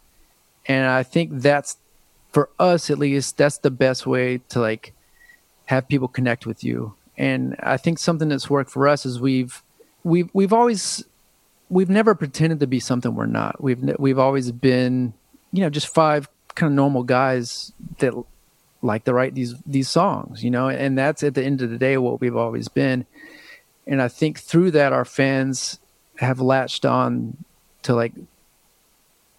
[0.65, 1.77] And I think that's
[2.31, 4.93] for us at least that's the best way to like
[5.65, 6.95] have people connect with you.
[7.17, 9.61] And I think something that's worked for us is we've
[10.03, 11.03] we've we've always
[11.69, 13.61] we've never pretended to be something we're not.
[13.61, 15.13] We've we've always been,
[15.51, 18.13] you know, just five kind of normal guys that
[18.81, 21.77] like to write these these songs, you know, and that's at the end of the
[21.77, 23.05] day what we've always been.
[23.85, 25.79] And I think through that our fans
[26.17, 27.37] have latched on
[27.83, 28.13] to like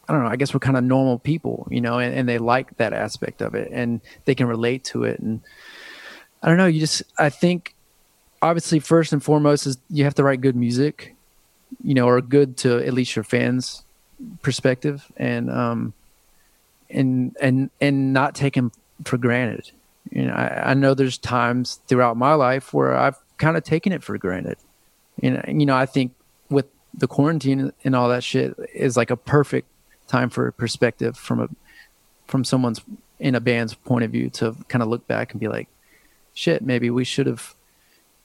[0.08, 2.38] I don't know, I guess we're kind of normal people, you know, and, and they
[2.38, 5.20] like that aspect of it and they can relate to it.
[5.20, 5.40] And
[6.42, 7.74] I don't know, you just I think
[8.40, 11.14] obviously first and foremost is you have to write good music,
[11.82, 13.84] you know, or good to at least your fans
[14.42, 15.10] perspective.
[15.16, 15.94] And um
[16.90, 18.70] and and and not them
[19.04, 19.70] for granted.
[20.10, 23.92] You know, I, I know there's times throughout my life where I've kind of taken
[23.92, 24.58] it for granted.
[25.22, 26.12] And you know, I think
[26.50, 29.68] with the quarantine and all that shit is like a perfect
[30.08, 31.48] time for perspective from a
[32.26, 32.80] from someone's
[33.18, 35.68] in a band's point of view to kind of look back and be like,
[36.34, 37.54] shit, maybe we should have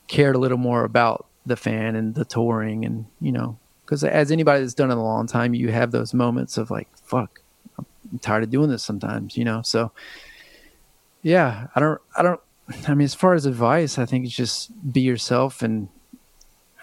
[0.08, 4.32] cared a little more about the fan and the touring and you know because as
[4.32, 7.42] anybody that's done it a long time you have those moments of like fuck
[7.78, 9.92] i'm tired of doing this sometimes you know so
[11.28, 12.42] yeah i don't i don't
[12.88, 15.90] i mean as far as advice i think it's just be yourself and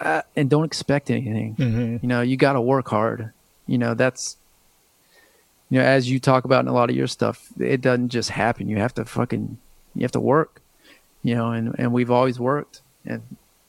[0.00, 1.56] uh, and don't expect anything.
[1.56, 1.96] Mm-hmm.
[2.02, 3.32] you know you got to work hard.
[3.66, 4.36] You know that's
[5.70, 8.30] you know as you talk about in a lot of your stuff it doesn't just
[8.30, 8.68] happen.
[8.68, 9.58] You have to fucking
[9.94, 10.60] you have to work
[11.22, 13.22] you know and and we've always worked and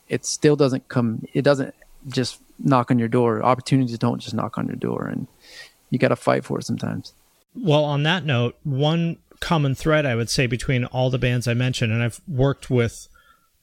[0.08, 1.74] it still doesn't come it doesn't
[2.08, 3.42] just knock on your door.
[3.42, 5.26] Opportunities don't just knock on your door and
[5.90, 7.12] you got to fight for it sometimes.
[7.54, 11.54] Well, on that note, one common thread I would say between all the bands I
[11.54, 13.08] mentioned, and I've worked with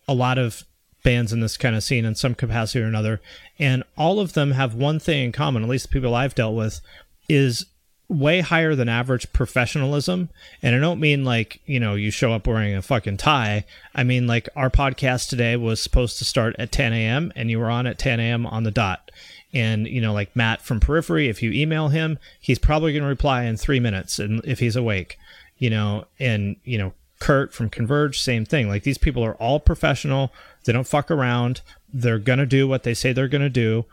[0.07, 0.63] a lot of
[1.03, 3.21] bands in this kind of scene in some capacity or another,
[3.59, 6.55] and all of them have one thing in common, at least the people I've dealt
[6.55, 6.81] with,
[7.27, 7.65] is
[8.09, 10.29] way higher than average professionalism.
[10.61, 13.65] And I don't mean like, you know, you show up wearing a fucking tie.
[13.95, 17.59] I mean, like, our podcast today was supposed to start at 10 a.m., and you
[17.59, 18.45] were on at 10 a.m.
[18.45, 19.11] on the dot.
[19.53, 23.09] And, you know, like Matt from Periphery, if you email him, he's probably going to
[23.09, 25.17] reply in three minutes and if he's awake,
[25.63, 28.67] you know, and, you know, Kurt from Converge, same thing.
[28.67, 30.33] Like these people are all professional.
[30.65, 31.61] They don't fuck around.
[31.93, 33.85] They're going to do what they say they're going to do.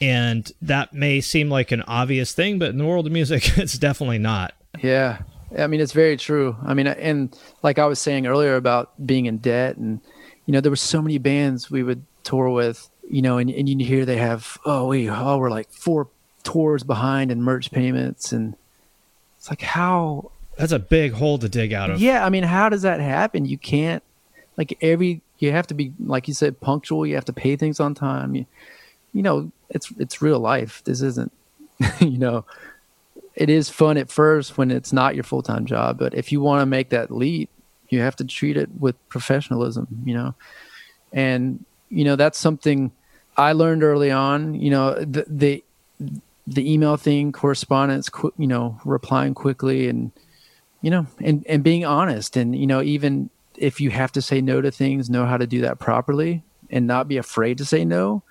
[0.00, 3.76] And that may seem like an obvious thing, but in the world of music, it's
[3.76, 4.54] definitely not.
[4.82, 5.18] Yeah.
[5.58, 6.56] I mean, it's very true.
[6.64, 10.00] I mean, and like I was saying earlier about being in debt, and,
[10.46, 13.68] you know, there were so many bands we would tour with, you know, and, and
[13.68, 16.08] you hear they have, oh, wait, oh, we're like four
[16.44, 18.32] tours behind in merch payments.
[18.32, 18.56] And
[19.36, 20.30] it's like, how,
[20.60, 22.00] That's a big hole to dig out of.
[22.00, 23.44] yeah, I mean, how does that happen?
[23.46, 24.02] You can't,
[24.56, 27.06] like, every, you have to be, like you said, punctual.
[27.06, 28.34] You have to pay things on time.
[28.34, 28.46] You,
[29.12, 30.82] you know, it's, it's real life.
[30.84, 31.32] This isn't,
[32.00, 32.44] you know,
[33.34, 36.40] it is fun at first when it's not your full time job, but if you
[36.40, 37.48] want to make that leap,
[37.88, 40.34] you have to treat it with professionalism, you know.
[41.12, 42.92] And you know that's something
[43.36, 44.54] I learned early on.
[44.54, 45.64] You know the the,
[46.46, 50.12] the email thing, correspondence, qu- you know, replying quickly, and
[50.82, 54.40] you know, and and being honest, and you know, even if you have to say
[54.40, 57.84] no to things, know how to do that properly, and not be afraid to say
[57.84, 58.22] no,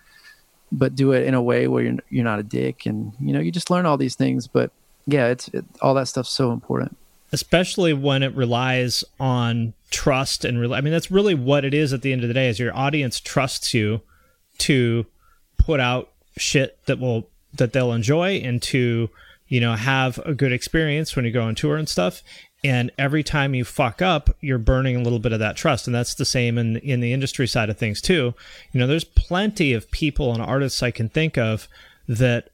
[0.71, 3.39] but do it in a way where you're you're not a dick, and you know,
[3.39, 4.71] you just learn all these things, but
[5.05, 6.97] yeah, it's it, all that stuff's so important.
[7.31, 11.93] especially when it relies on trust and rel- I mean that's really what it is
[11.93, 14.01] at the end of the day is your audience trusts you
[14.59, 15.05] to
[15.57, 19.09] put out shit that will that they'll enjoy and to
[19.49, 22.23] you know have a good experience when you go on tour and stuff.
[22.61, 25.87] And every time you fuck up you're burning a little bit of that trust.
[25.87, 28.33] And that's the same in in the industry side of things too.
[28.71, 31.67] You know there's plenty of people and artists I can think of
[32.07, 32.49] that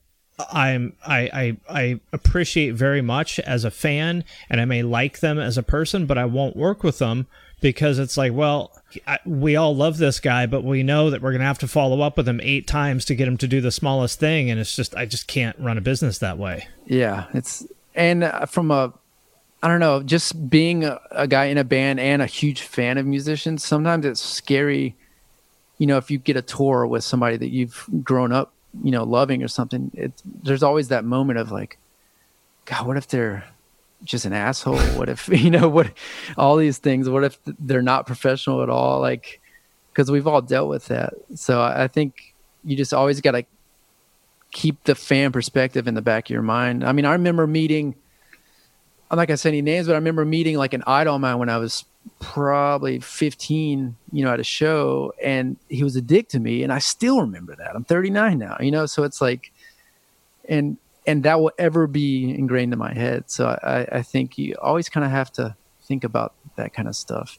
[0.52, 5.40] I'm I, I I appreciate very much as a fan, and I may like them
[5.40, 7.28] as a person, but I won't work with them
[7.62, 8.72] because it's like, well,
[9.08, 12.02] I, we all love this guy, but we know that we're gonna have to follow
[12.02, 14.76] up with him eight times to get him to do the smallest thing, and it's
[14.76, 16.68] just I just can't run a business that way.
[16.86, 18.94] Yeah, it's and uh, from a
[19.64, 22.98] I don't know, just being a, a guy in a band and a huge fan
[22.98, 24.96] of musicians, sometimes it's scary.
[25.78, 29.04] You know, if you get a tour with somebody that you've grown up, you know,
[29.04, 31.78] loving or something, it there's always that moment of like,
[32.66, 33.46] God, what if they're
[34.04, 34.80] just an asshole?
[34.98, 35.92] What if you know what?
[36.38, 37.10] All these things.
[37.10, 39.00] What if they're not professional at all?
[39.00, 39.42] Like,
[39.92, 41.14] because we've all dealt with that.
[41.36, 43.46] So I I think you just always got to
[44.52, 46.84] keep the fan perspective in the back of your mind.
[46.84, 47.96] I mean, I remember meeting.
[49.10, 51.38] I'm not gonna say any names, but I remember meeting like an idol of mine
[51.38, 51.86] when I was
[52.20, 56.72] probably 15, you know, at a show, and he was a dick to me, and
[56.72, 57.76] I still remember that.
[57.76, 59.52] I'm 39 now, you know, so it's like,
[60.48, 63.30] and and that will ever be ingrained in my head.
[63.30, 66.96] So I, I think you always kind of have to think about that kind of
[66.96, 67.38] stuff.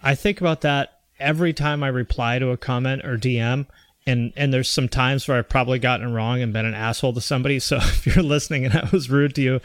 [0.00, 3.66] I think about that every time I reply to a comment or DM.
[4.06, 7.20] And, and there's some times where I've probably gotten wrong and been an asshole to
[7.20, 7.58] somebody.
[7.58, 9.60] So if you're listening and I was rude to you,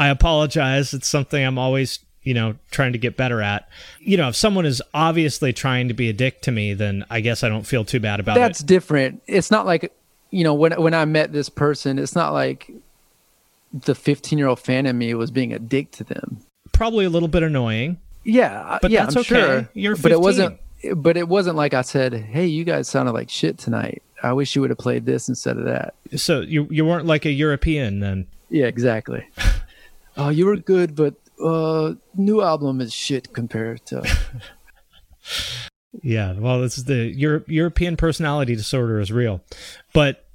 [0.00, 0.94] I apologize.
[0.94, 3.68] It's something I'm always, you know, trying to get better at.
[4.00, 7.20] You know, if someone is obviously trying to be a dick to me, then I
[7.20, 8.62] guess I don't feel too bad about That's it.
[8.62, 9.22] That's different.
[9.26, 9.92] It's not like,
[10.30, 12.72] you know, when when I met this person, it's not like
[13.72, 16.38] the 15 year old fan in me was being a dick to them.
[16.72, 17.98] Probably a little bit annoying.
[18.24, 19.28] Yeah, uh, But yeah, that's I'm okay.
[19.28, 19.68] sure.
[19.74, 20.58] You're but it wasn't.
[20.96, 24.02] But it wasn't like I said, "Hey, you guys sounded like shit tonight.
[24.22, 27.26] I wish you would have played this instead of that." So you you weren't like
[27.26, 28.26] a European then.
[28.48, 29.26] Yeah, exactly.
[30.20, 34.02] oh, you were good, but uh, new album is shit compared to.
[36.02, 39.40] yeah, well, this is the Euro- European personality disorder is real,
[39.92, 40.26] but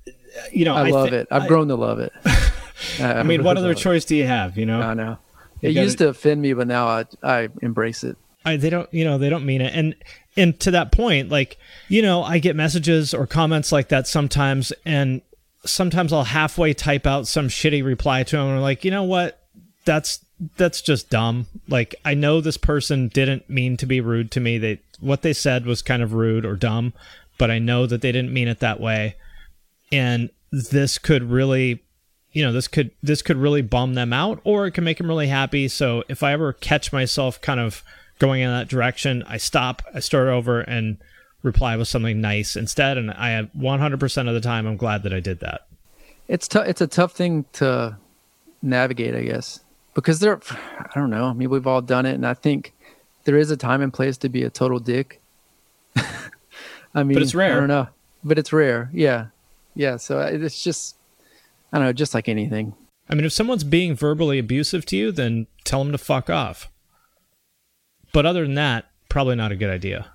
[0.51, 1.27] you know, I, I love thi- it.
[1.31, 2.11] I've I- grown to love it.
[2.99, 3.81] I mean, what other love it.
[3.81, 4.57] choice do you have?
[4.57, 5.17] You know, I know.
[5.61, 8.17] You It gotta- used to offend me, but now I I embrace it.
[8.47, 9.73] I, they don't, you know, they don't mean it.
[9.73, 9.95] And
[10.38, 11.57] and to that point, like,
[11.88, 15.21] you know, I get messages or comments like that sometimes, and
[15.65, 19.03] sometimes I'll halfway type out some shitty reply to them, and I'm like, you know
[19.03, 19.39] what,
[19.86, 20.19] that's
[20.57, 21.47] that's just dumb.
[21.67, 24.57] Like, I know this person didn't mean to be rude to me.
[24.57, 26.93] They what they said was kind of rude or dumb,
[27.38, 29.15] but I know that they didn't mean it that way,
[29.91, 31.81] and this could really
[32.31, 35.07] you know this could this could really bum them out or it can make them
[35.07, 37.83] really happy so if i ever catch myself kind of
[38.19, 40.97] going in that direction i stop i start over and
[41.43, 45.13] reply with something nice instead and i have 100% of the time i'm glad that
[45.13, 45.65] i did that
[46.27, 46.67] It's tough.
[46.67, 47.97] It's a tough thing to
[48.61, 49.59] navigate, I guess,
[49.95, 50.39] because there.
[50.51, 51.25] I don't know.
[51.25, 52.73] I mean, we've all done it, and I think
[53.23, 55.19] there is a time and place to be a total dick.
[56.93, 57.53] I mean, it's rare.
[57.53, 57.87] I don't know,
[58.23, 58.91] but it's rare.
[58.93, 59.27] Yeah,
[59.73, 59.97] yeah.
[59.97, 60.97] So uh, it's just,
[61.73, 62.75] I don't know, just like anything.
[63.09, 66.69] i mean if someone's being verbally abusive to you then tell them to fuck off
[68.11, 70.11] but other than that probably not a good idea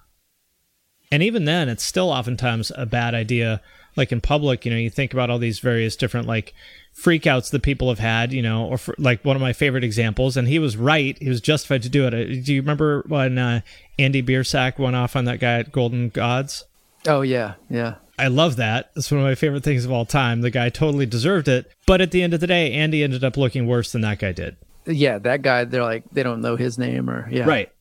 [1.12, 3.60] and even then it's still oftentimes a bad idea
[3.96, 6.54] like in public you know you think about all these various different like
[6.96, 10.36] freakouts that people have had you know or for, like one of my favorite examples
[10.36, 13.38] and he was right he was justified to do it Uh, do you remember when
[13.38, 13.60] uh,
[13.98, 16.64] andy biersack went off on that guy at golden gods
[17.06, 17.96] Oh yeah, yeah.
[18.18, 18.90] I love that.
[18.94, 20.42] It's one of my favorite things of all time.
[20.42, 21.70] The guy totally deserved it.
[21.86, 24.32] But at the end of the day, Andy ended up looking worse than that guy
[24.32, 24.56] did.
[24.86, 25.64] Yeah, that guy.
[25.64, 27.44] They're like they don't know his name or yeah.
[27.44, 27.72] Right.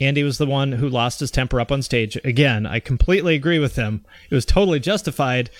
[0.00, 2.16] Andy was the one who lost his temper up on stage.
[2.24, 4.04] Again, I completely agree with him.
[4.30, 5.50] It was totally justified,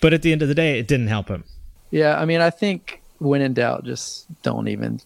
[0.00, 1.44] but at the end of the day, it didn't help him.
[1.90, 5.00] Yeah, I mean, I think when in doubt, just don't even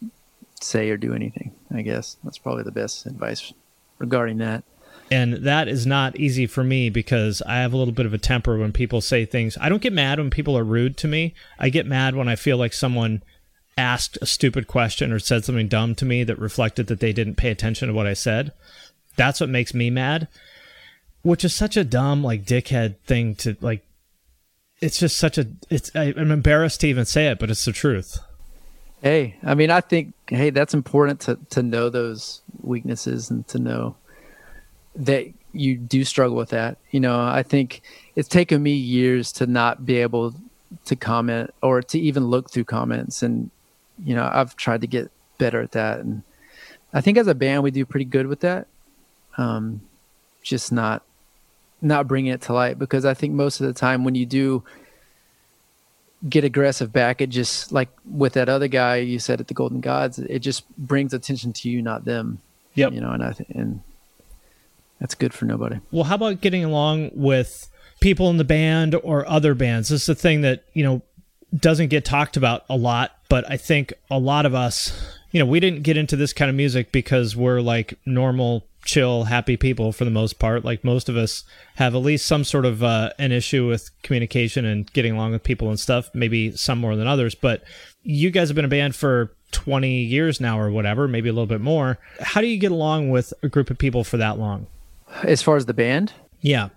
[0.60, 1.52] say or do anything.
[1.72, 3.52] I guess that's probably the best advice
[3.98, 4.64] regarding that.
[5.10, 8.18] And that is not easy for me because I have a little bit of a
[8.18, 9.56] temper when people say things.
[9.60, 11.34] I don't get mad when people are rude to me.
[11.58, 13.22] I get mad when I feel like someone
[13.78, 17.36] asked a stupid question or said something dumb to me that reflected that they didn't
[17.36, 18.52] pay attention to what I said.
[19.18, 20.28] That's what makes me mad,
[21.20, 23.84] which is such a dumb, like, dickhead thing to, like,
[24.80, 27.72] it's just such a, it's, I, I'm embarrassed to even say it, but it's the
[27.72, 28.18] truth.
[29.02, 33.58] Hey, I mean, I think hey, that's important to to know those weaknesses and to
[33.58, 33.94] know
[34.96, 36.78] that you do struggle with that.
[36.90, 37.82] You know, I think
[38.16, 40.34] it's taken me years to not be able
[40.86, 43.50] to comment or to even look through comments, and
[44.04, 46.00] you know, I've tried to get better at that.
[46.00, 46.24] And
[46.92, 48.66] I think as a band, we do pretty good with that.
[49.38, 49.80] Um,
[50.42, 51.02] just not
[51.80, 54.64] not bringing it to light because I think most of the time when you do
[56.28, 59.80] get aggressive back, it just like with that other guy you said at the Golden
[59.80, 62.40] Gods, it just brings attention to you, not them.
[62.74, 62.92] Yep.
[62.92, 63.80] You know, and I th- and
[65.00, 65.78] that's good for nobody.
[65.92, 67.68] Well, how about getting along with
[68.00, 69.88] people in the band or other bands?
[69.88, 71.02] This is a thing that, you know,
[71.56, 74.92] doesn't get talked about a lot, but I think a lot of us,
[75.30, 79.24] you know, we didn't get into this kind of music because we're like normal, chill,
[79.24, 80.64] happy people for the most part.
[80.64, 81.44] Like most of us
[81.76, 85.42] have at least some sort of uh, an issue with communication and getting along with
[85.42, 87.34] people and stuff, maybe some more than others.
[87.34, 87.62] But
[88.02, 91.46] you guys have been a band for 20 years now or whatever, maybe a little
[91.46, 91.98] bit more.
[92.20, 94.66] How do you get along with a group of people for that long?
[95.22, 96.70] As far as the band, Yeah.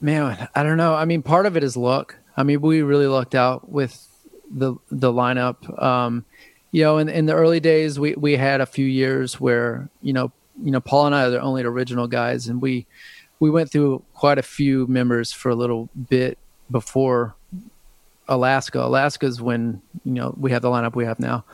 [0.00, 0.94] man, I don't know.
[0.94, 2.16] I mean, part of it is luck.
[2.36, 4.06] I mean, we really lucked out with
[4.54, 5.58] the the lineup.
[5.82, 6.26] Um,
[6.70, 10.12] you know, in, in the early days, we, we had a few years where you
[10.12, 10.32] know,
[10.62, 12.86] you know, Paul and I are the only original guys, and we
[13.40, 16.38] we went through quite a few members for a little bit
[16.70, 17.34] before
[18.28, 18.80] Alaska.
[18.80, 21.44] Alaska's when you know we have the lineup we have now,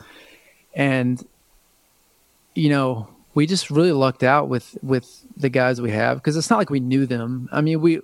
[0.73, 1.25] and
[2.55, 6.49] you know we just really lucked out with with the guys we have because it's
[6.49, 7.49] not like we knew them.
[7.51, 7.99] I mean, we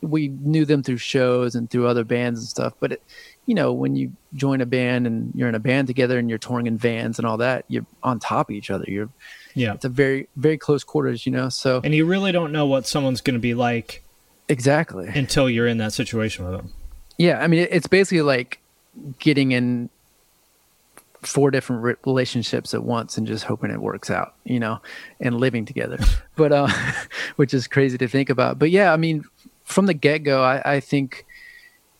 [0.00, 2.74] we knew them through shows and through other bands and stuff.
[2.80, 3.02] But it,
[3.46, 6.38] you know, when you join a band and you're in a band together and you're
[6.38, 8.84] touring in vans and all that, you're on top of each other.
[8.86, 9.10] You're
[9.56, 9.72] Yeah.
[9.74, 11.48] it's a very very close quarters, you know.
[11.48, 14.02] So And you really don't know what someone's going to be like
[14.48, 16.72] exactly, until you're in that situation with them.
[17.18, 17.40] yeah.
[17.42, 18.60] I mean, it's basically like
[19.18, 19.90] getting in
[21.22, 24.80] four different re- relationships at once and just hoping it works out, you know,
[25.20, 25.98] and living together.
[26.36, 26.68] but uh,
[27.36, 28.58] which is crazy to think about.
[28.58, 29.24] But yeah, I mean,
[29.64, 31.24] from the get go, I, I think,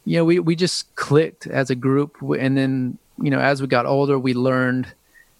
[0.04, 3.66] you know, we we just clicked as a group, and then you know, as we
[3.66, 4.86] got older, we learned.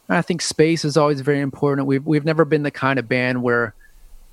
[0.09, 1.87] I think space is always very important.
[1.87, 3.75] We've we've never been the kind of band where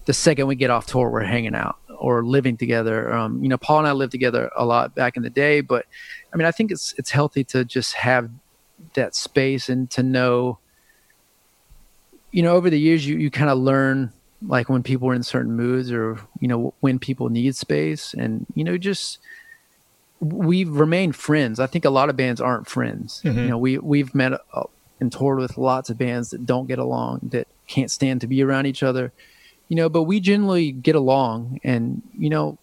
[0.05, 3.11] the second we get off tour, we're hanging out or living together.
[3.13, 5.85] Um, you know, Paul and I lived together a lot back in the day, but
[6.33, 8.29] I mean, I think it's it's healthy to just have
[8.93, 10.59] that space and to know
[12.33, 14.11] you know, over the years, you, you kind of learn
[14.45, 18.45] like when people are in certain moods or, you know, when people need space and,
[18.55, 19.19] you know, just,
[20.19, 21.59] we've remained friends.
[21.59, 23.21] I think a lot of bands aren't friends.
[23.23, 23.35] Mhm.
[23.35, 24.33] You know, we, we've met
[24.99, 28.43] and toured with lots of bands that don't get along, that can't stand to be
[28.43, 29.11] around each other,
[29.67, 32.57] you know, but we generally get along and, you know,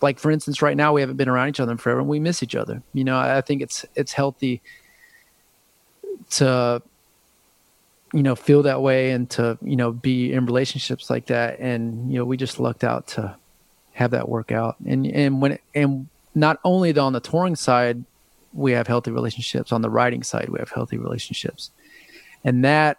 [0.00, 2.20] like for instance, right now we haven't been around each other in forever and we
[2.20, 2.82] miss each other.
[2.92, 4.60] You know, I think it's, it's healthy
[6.30, 6.82] to
[8.12, 11.58] you know feel that way and to you know be in relationships like that.
[11.58, 13.36] And you know we just lucked out to
[13.92, 14.76] have that work out.
[14.86, 18.04] And and when it, and not only on the touring side
[18.54, 21.70] we have healthy relationships on the writing side we have healthy relationships
[22.44, 22.98] and that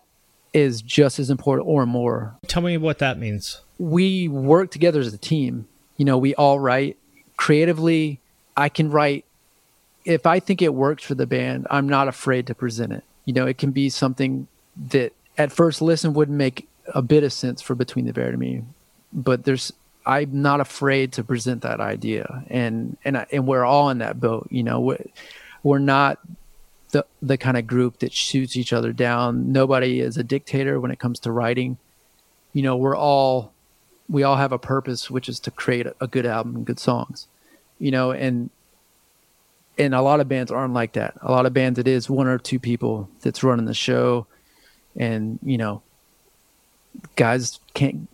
[0.54, 3.62] is just as important or more Tell me what that means.
[3.78, 5.68] we work together as a team.
[5.98, 6.98] You know, we all write
[7.38, 8.20] creatively.
[8.56, 9.26] I can write
[10.06, 11.68] if I think it works for the band.
[11.70, 13.04] I'm not afraid to present it.
[13.26, 14.48] You know, it can be something
[14.92, 18.40] that at first listen wouldn't make a bit of sense for Between the Buried and
[18.40, 18.64] Me,
[19.12, 19.74] but there's
[20.06, 24.20] I'm not afraid to present that idea, and and I, and we're all in that
[24.22, 24.48] boat.
[24.52, 24.96] You know,
[25.66, 26.20] we're, not
[26.92, 29.52] the the kind of group that shoots each other down.
[29.52, 31.78] Nobody is a dictator when it comes to writing.
[32.54, 33.52] You know, we're all
[34.08, 36.80] we all have a purpose, which is to create a, a good album and good
[36.80, 37.28] songs.
[37.80, 38.50] You know, and
[39.78, 41.16] and a lot of bands aren't like that.
[41.22, 44.28] A lot of bands, it is one or two people that's running the show,
[44.96, 45.82] and you know,
[47.16, 48.08] guys can't.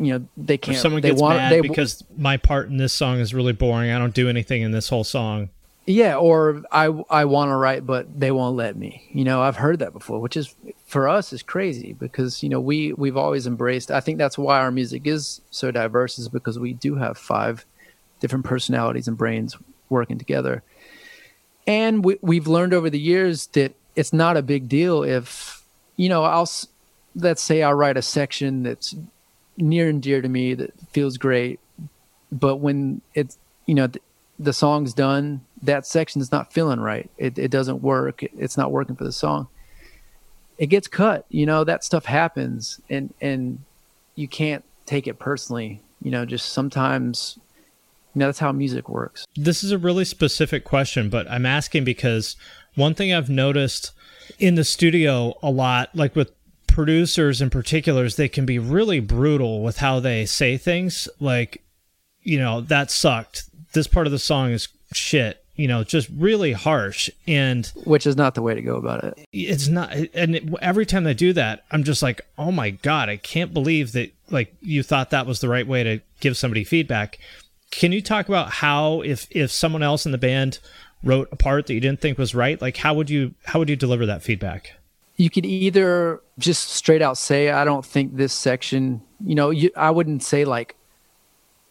[0.00, 0.78] You know, they can't.
[0.78, 3.90] someone they gets want, mad they, because my part in this song is really boring,
[3.90, 5.50] I don't do anything in this whole song.
[5.88, 9.08] Yeah, or I I want to write, but they won't let me.
[9.10, 12.60] You know, I've heard that before, which is for us is crazy because you know
[12.60, 13.90] we we've always embraced.
[13.90, 17.64] I think that's why our music is so diverse, is because we do have five
[18.20, 19.56] different personalities and brains
[19.88, 20.62] working together,
[21.66, 25.62] and we, we've learned over the years that it's not a big deal if
[25.96, 26.50] you know I'll
[27.16, 28.94] let's say I write a section that's
[29.56, 31.60] near and dear to me that feels great,
[32.30, 34.02] but when it's you know th-
[34.38, 38.56] the song's done that section is not feeling right it, it doesn't work It- it's
[38.56, 39.48] not working for the song
[40.58, 43.58] it gets cut you know that stuff happens and and
[44.14, 47.38] you can't take it personally you know just sometimes
[48.14, 51.84] you know that's how music works This is a really specific question, but I'm asking
[51.84, 52.36] because
[52.74, 53.92] one thing I've noticed
[54.38, 56.32] in the studio a lot, like with
[56.66, 61.08] producers in particulars, they can be really brutal with how they say things.
[61.20, 61.62] Like,
[62.22, 63.44] you know, that sucked.
[63.72, 65.44] This part of the song is shit.
[65.58, 67.10] You know, just really harsh.
[67.26, 69.18] And which is not the way to go about it.
[69.32, 73.08] it's not and it, every time they do that i'm just like oh my god
[73.08, 76.64] i can't believe that like you thought that was the right way to give somebody
[76.64, 77.18] feedback.
[77.70, 80.58] Can you talk about how if if someone else in the band
[81.02, 83.68] wrote a part that you didn't think was right like how would you how would
[83.68, 84.74] you deliver that feedback?
[85.16, 89.70] You could either just straight out say i don't think this section you know you,
[89.76, 90.76] i wouldn't say like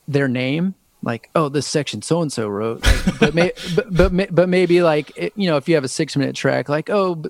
[0.08, 4.36] their name like oh this section so and so wrote like, but, may, but but
[4.36, 7.24] but maybe like it, you know if you have a 6 minute track like oh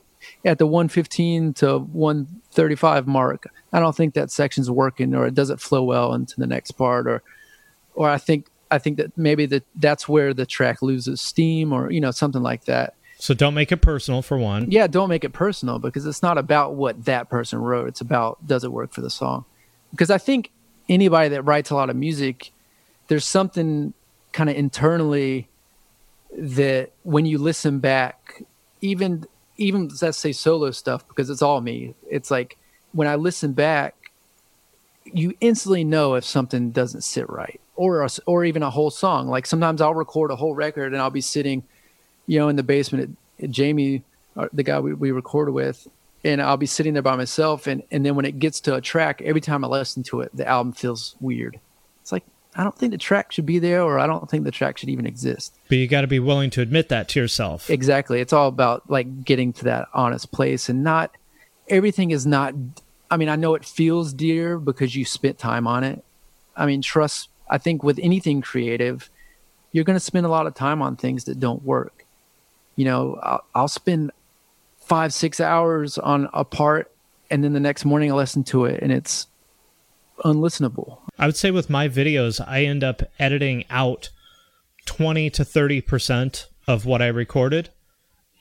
[0.45, 5.61] at the 115 to 135 mark i don't think that section's working or it doesn't
[5.61, 7.21] flow well into the next part or
[7.93, 11.91] or i think i think that maybe that that's where the track loses steam or
[11.91, 15.23] you know something like that so don't make it personal for one yeah, don't make
[15.23, 17.87] it personal because it's not about what that person wrote.
[17.87, 19.45] It's about does it work for the song?
[19.91, 20.51] Because I think
[20.87, 22.51] anybody that writes a lot of music,
[23.07, 23.93] there's something
[24.33, 25.47] kind of internally
[26.37, 28.43] that when you listen back,
[28.81, 29.25] even
[29.57, 31.95] even let's say solo stuff, because it's all me.
[32.09, 32.57] It's like
[32.91, 34.11] when I listen back,
[35.05, 39.27] you instantly know if something doesn't sit right, or a, or even a whole song.
[39.27, 41.63] Like sometimes I'll record a whole record and I'll be sitting
[42.27, 44.03] you know, in the basement at, at Jamie,
[44.35, 45.87] uh, the guy we, we recorded with,
[46.23, 47.65] and I'll be sitting there by myself.
[47.65, 50.35] And, and then when it gets to a track, every time I listen to it,
[50.35, 51.59] the album feels weird.
[52.01, 52.25] It's like,
[52.57, 54.89] I don't think the track should be there, or I don't think the track should
[54.89, 55.53] even exist.
[55.69, 58.19] but you got to be willing to admit that to yourself Exactly.
[58.19, 61.15] It's all about like getting to that honest place and not
[61.69, 62.55] everything is not,
[63.11, 66.03] I mean, I know it feels dear because you spent time on it.
[66.55, 69.09] I mean, trust, I think with anything creative,
[69.71, 72.05] you're going to spend a lot of time on things that don't work.
[72.75, 74.11] You know, I'll, I'll spend
[74.79, 76.91] five, six hours on a part,
[77.29, 79.27] and then the next morning I listen to it and it's
[80.23, 80.99] unlistenable.
[81.17, 84.09] I would say with my videos, I end up editing out
[84.85, 87.69] 20 to 30% of what I recorded.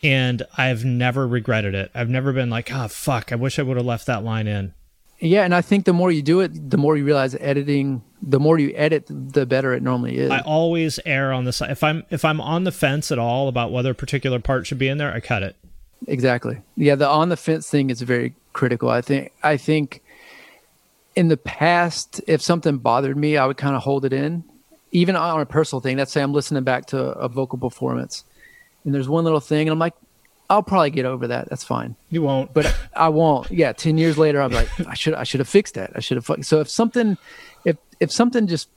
[0.03, 1.91] And I've never regretted it.
[1.95, 4.75] I've never been like, ah, fuck, I wish I would have left that line in.
[5.19, 8.03] Yeah, and I think the more you do it, the more you realize editing.
[8.23, 10.31] The more you edit, the better it normally is.
[10.31, 11.71] I always err on the side.
[11.71, 14.79] If I'm if I'm on the fence at all about whether a particular part should
[14.79, 15.57] be in there, I cut it.
[16.07, 16.61] Exactly.
[16.77, 18.91] Yeah, the on the fence thing is very critical.
[18.91, 20.03] I think I think
[21.17, 24.45] in the past, if something bothered me, I would kind of hold it in,
[24.93, 25.97] even on a personal thing.
[25.97, 28.25] Let's say I'm listening back to a vocal performance,
[28.85, 29.95] and there's one little thing, and I'm like,
[30.49, 31.49] I'll probably get over that.
[31.49, 31.97] That's fine.
[32.11, 32.55] You won't.
[32.55, 33.51] But I won't.
[33.51, 35.91] Yeah, ten years later, I'm like, I should I should have fixed that.
[35.97, 36.45] I should have.
[36.45, 37.19] So if something,
[37.65, 38.69] if if something just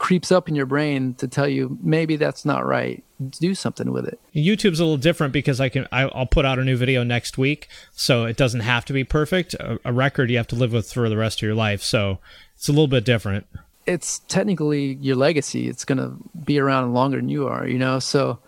[0.00, 3.04] creeps up in your brain to tell you maybe that's not right.
[3.38, 4.18] Do something with it.
[4.34, 7.36] Youtube's a little different because i can I, will put out a new video next
[7.36, 9.54] week so it doesn't have to be perfect.
[9.54, 12.18] A, a, record you have to live with for the rest of your life so
[12.56, 13.46] it's a little bit different.
[13.86, 15.68] It's technically your legacy.
[15.68, 17.98] It's going to be around longer than you are you know?
[17.98, 18.38] So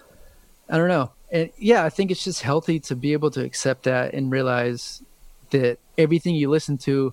[0.70, 1.12] i don't know.
[1.30, 5.02] And yeah i think it's just healthy to be able to accept that and realize
[5.50, 7.12] that everything you listen to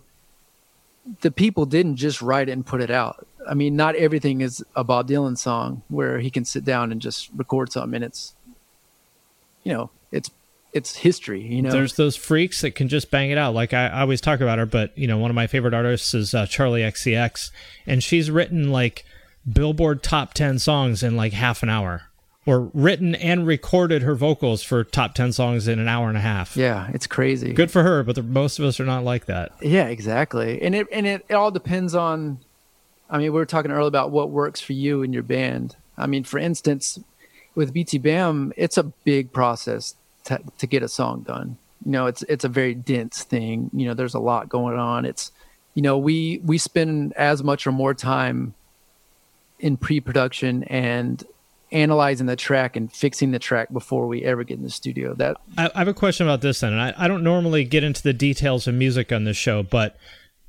[1.21, 4.63] the people didn't just write it and put it out I mean, not everything is
[4.75, 8.35] a Bob Dylan song where he can sit down and just record something and it's,
[9.63, 10.29] you know, it's
[10.71, 11.41] it's history.
[11.41, 13.55] You know, there's those freaks that can just bang it out.
[13.55, 16.13] Like I, I always talk about her, but you know, one of my favorite artists
[16.13, 17.51] is uh, Charli XCX,
[17.87, 19.03] and she's written like
[19.51, 22.03] Billboard top ten songs in like half an hour
[22.45, 26.21] or written and recorded her vocals for top 10 songs in an hour and a
[26.21, 26.57] half.
[26.57, 27.53] Yeah, it's crazy.
[27.53, 29.51] Good for her, but the, most of us are not like that.
[29.61, 30.59] Yeah, exactly.
[30.61, 32.39] And it and it, it all depends on
[33.09, 35.75] I mean, we were talking earlier about what works for you and your band.
[35.97, 36.99] I mean, for instance,
[37.55, 39.95] with BTBAM, it's a big process
[40.25, 41.57] to, to get a song done.
[41.85, 43.69] You know, it's it's a very dense thing.
[43.73, 45.05] You know, there's a lot going on.
[45.05, 45.31] It's,
[45.73, 48.53] you know, we we spend as much or more time
[49.59, 51.23] in pre-production and
[51.71, 55.13] analyzing the track and fixing the track before we ever get in the studio.
[55.13, 57.83] That I, I have a question about this then, and I, I don't normally get
[57.83, 59.97] into the details of music on this show, but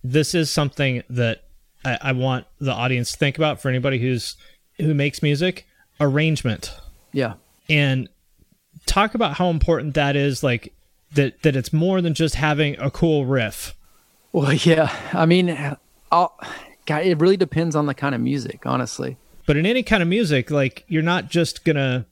[0.02, 1.44] this is something that
[1.84, 4.36] I, I want the audience to think about for anybody who's
[4.78, 5.66] who makes music
[6.00, 6.74] arrangement.
[7.12, 7.34] Yeah.
[7.68, 8.08] And
[8.86, 10.72] talk about how important that is like
[11.14, 13.74] that that it's more than just having a cool riff.
[14.32, 14.94] Well, yeah.
[15.12, 15.76] I mean,
[16.10, 16.38] I'll,
[16.86, 19.16] God, it really depends on the kind of music, honestly.
[19.46, 22.06] But in any kind of music, like you're not just gonna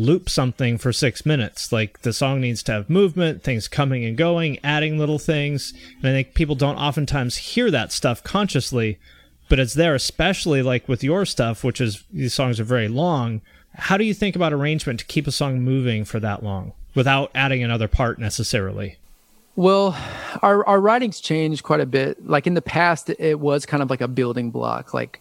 [0.00, 1.72] loop something for six minutes.
[1.72, 5.72] Like the song needs to have movement, things coming and going, adding little things.
[5.98, 8.98] And I think people don't oftentimes hear that stuff consciously,
[9.48, 13.42] but it's there, especially like with your stuff, which is these songs are very long.
[13.74, 17.30] How do you think about arrangement to keep a song moving for that long without
[17.34, 18.96] adding another part necessarily?
[19.56, 19.96] Well,
[20.42, 22.26] our our writings changed quite a bit.
[22.26, 24.94] Like in the past, it was kind of like a building block.
[24.94, 25.20] Like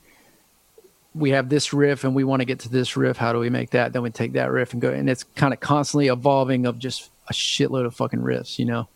[1.16, 3.18] we have this riff and we want to get to this riff.
[3.18, 3.93] How do we make that?
[3.93, 4.91] Then we take that riff and go.
[4.91, 8.88] And it's kind of constantly evolving of just a shitload of fucking riffs, you know?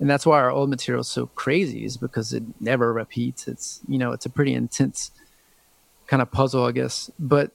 [0.00, 3.46] And that's why our old material is so crazy is because it never repeats.
[3.46, 5.10] It's, you know, it's a pretty intense
[6.06, 7.10] kind of puzzle, I guess.
[7.18, 7.52] But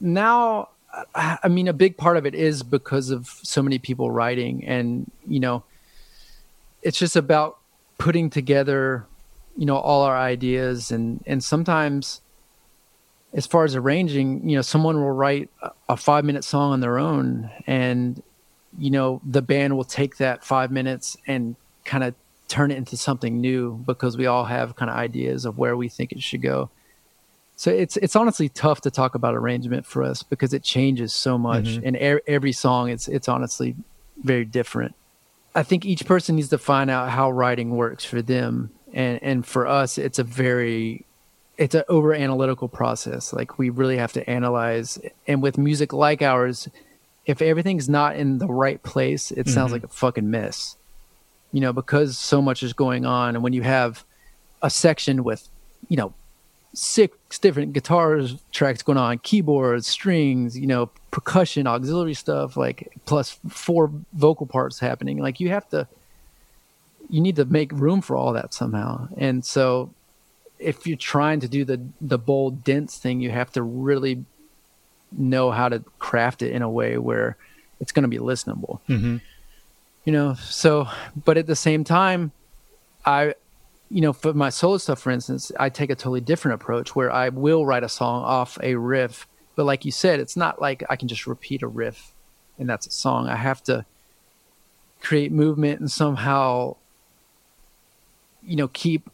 [0.00, 0.70] now,
[1.14, 5.10] I mean, a big part of it is because of so many people writing and,
[5.26, 5.64] you know,
[6.82, 7.58] it's just about
[7.96, 9.06] putting together,
[9.56, 12.20] you know, all our ideas and, and sometimes,
[13.34, 15.50] as far as arranging, you know, someone will write
[15.88, 18.22] a five minute song on their own and,
[18.78, 22.14] you know, the band will take that five minutes and kind of
[22.48, 25.88] turn it into something new because we all have kind of ideas of where we
[25.88, 26.70] think it should go.
[27.56, 31.38] So it's it's honestly tough to talk about arrangement for us because it changes so
[31.38, 31.86] much, mm-hmm.
[31.86, 33.76] and er- every song it's it's honestly
[34.22, 34.94] very different.
[35.54, 39.46] I think each person needs to find out how writing works for them, and and
[39.46, 41.04] for us, it's a very
[41.56, 43.32] it's an over analytical process.
[43.32, 44.98] Like we really have to analyze.
[45.26, 46.68] And with music like ours,
[47.26, 49.50] if everything's not in the right place, it mm-hmm.
[49.50, 50.76] sounds like a fucking mess.
[51.52, 53.36] You know, because so much is going on.
[53.36, 54.04] And when you have
[54.60, 55.48] a section with,
[55.88, 56.12] you know,
[56.72, 63.38] six different guitars tracks going on, keyboards, strings, you know, percussion, auxiliary stuff, like plus
[63.48, 65.86] four vocal parts happening, like you have to
[67.08, 69.08] you need to make room for all that somehow.
[69.16, 69.90] And so
[70.58, 74.24] if you're trying to do the the bold dense thing, you have to really
[75.12, 77.36] know how to craft it in a way where
[77.80, 78.80] it's going to be listenable.
[78.88, 79.18] Mm-hmm.
[80.04, 80.88] You know, so
[81.24, 82.32] but at the same time,
[83.04, 83.34] I,
[83.90, 87.10] you know, for my solo stuff, for instance, I take a totally different approach where
[87.10, 89.26] I will write a song off a riff,
[89.56, 92.12] but like you said, it's not like I can just repeat a riff
[92.58, 93.28] and that's a song.
[93.28, 93.84] I have to
[95.00, 96.76] create movement and somehow,
[98.42, 99.10] you know, keep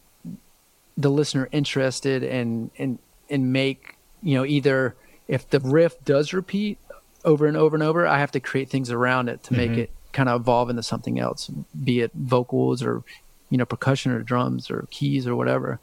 [1.01, 2.99] the listener interested and and
[3.29, 4.97] and make you know either
[5.29, 6.79] if the riff does repeat
[7.25, 9.73] over and over and over, I have to create things around it to mm-hmm.
[9.73, 11.51] make it kind of evolve into something else,
[11.85, 13.05] be it vocals or
[13.49, 15.81] you know percussion or drums or keys or whatever.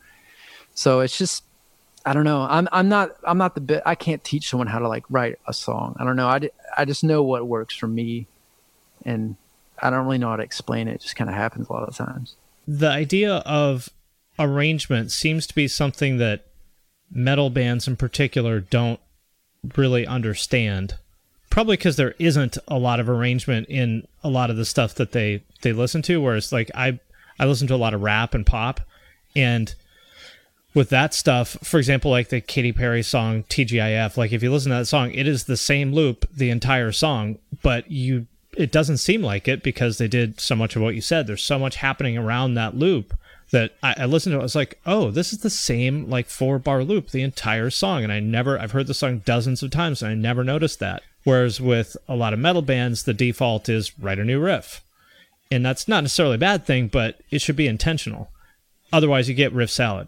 [0.74, 1.44] So it's just
[2.06, 2.42] I don't know.
[2.50, 3.84] I'm I'm not I'm not the bit.
[3.86, 5.96] I can't teach someone how to like write a song.
[6.00, 6.28] I don't know.
[6.28, 8.28] I, I just know what works for me,
[9.04, 9.36] and
[9.82, 10.96] I don't really know how to explain it.
[10.96, 12.36] It just kind of happens a lot of times.
[12.68, 13.90] The idea of
[14.40, 16.46] arrangement seems to be something that
[17.12, 19.00] metal bands in particular don't
[19.76, 20.96] really understand.
[21.50, 25.12] Probably because there isn't a lot of arrangement in a lot of the stuff that
[25.12, 26.22] they they listen to.
[26.22, 27.00] Whereas like I
[27.40, 28.82] I listen to a lot of rap and pop,
[29.36, 29.74] and
[30.74, 34.70] with that stuff, for example, like the Katy Perry song TGIF, like if you listen
[34.72, 38.98] to that song, it is the same loop the entire song, but you it doesn't
[38.98, 41.28] seem like it because they did so much of what you said.
[41.28, 43.14] There's so much happening around that loop
[43.52, 44.42] that I, I listened to it.
[44.42, 48.04] I was like, oh, this is the same like four bar loop the entire song,
[48.04, 51.04] and I never I've heard the song dozens of times and I never noticed that.
[51.24, 54.82] Whereas with a lot of metal bands, the default is write a new riff,
[55.52, 58.30] and that's not necessarily a bad thing, but it should be intentional.
[58.94, 60.08] Otherwise, you get riff salad.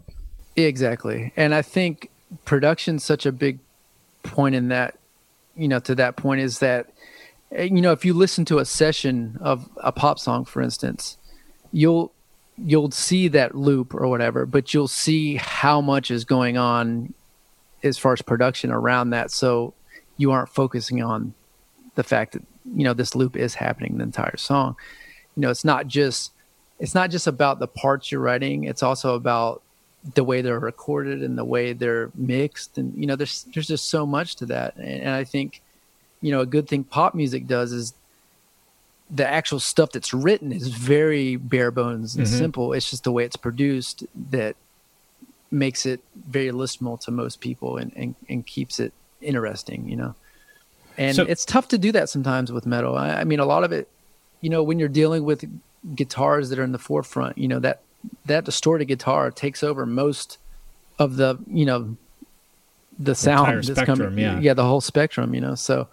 [0.56, 1.32] Exactly.
[1.36, 2.10] And I think
[2.44, 3.58] production's such a big
[4.22, 4.98] point in that,
[5.56, 6.90] you know, to that point is that,
[7.52, 11.16] eh, you know, if you listen to a session of a pop song, for instance,
[11.72, 12.12] you'll,
[12.64, 17.14] you'll see that loop or whatever, but you'll see how much is going on
[17.82, 19.30] as far as production around that.
[19.30, 19.74] So
[20.16, 21.34] you aren't focusing on
[21.94, 22.42] the fact that,
[22.74, 24.76] you know, this loop is happening the entire song.
[25.36, 26.32] You know, it's not just,
[26.78, 28.64] it's not just about the parts you're writing.
[28.64, 29.62] It's also about
[30.14, 33.90] the way they're recorded and the way they're mixed and you know there's there's just
[33.90, 35.60] so much to that and, and, i think
[36.22, 37.92] you know a good thing pop music does is
[39.10, 42.38] the actual stuff that's written is very bare bones and mm-hmm.
[42.38, 42.72] simple.
[42.72, 44.56] It's just the way it's produced that
[45.50, 50.14] makes it very listenable to most people and and, and keeps it interesting you know?
[50.96, 52.96] And so, it's tough to do that sometimes with metal.
[52.96, 53.88] I, I mean a lot of it
[54.40, 55.44] you know when you're dealing with
[55.94, 57.80] guitars that are in the forefront you know that
[58.26, 60.38] that distorted guitar takes over most
[60.98, 61.96] of the you know
[63.00, 65.54] the sound the spectrum, coming, yeah, yeah, the whole spectrum, you know.
[65.54, 65.88] So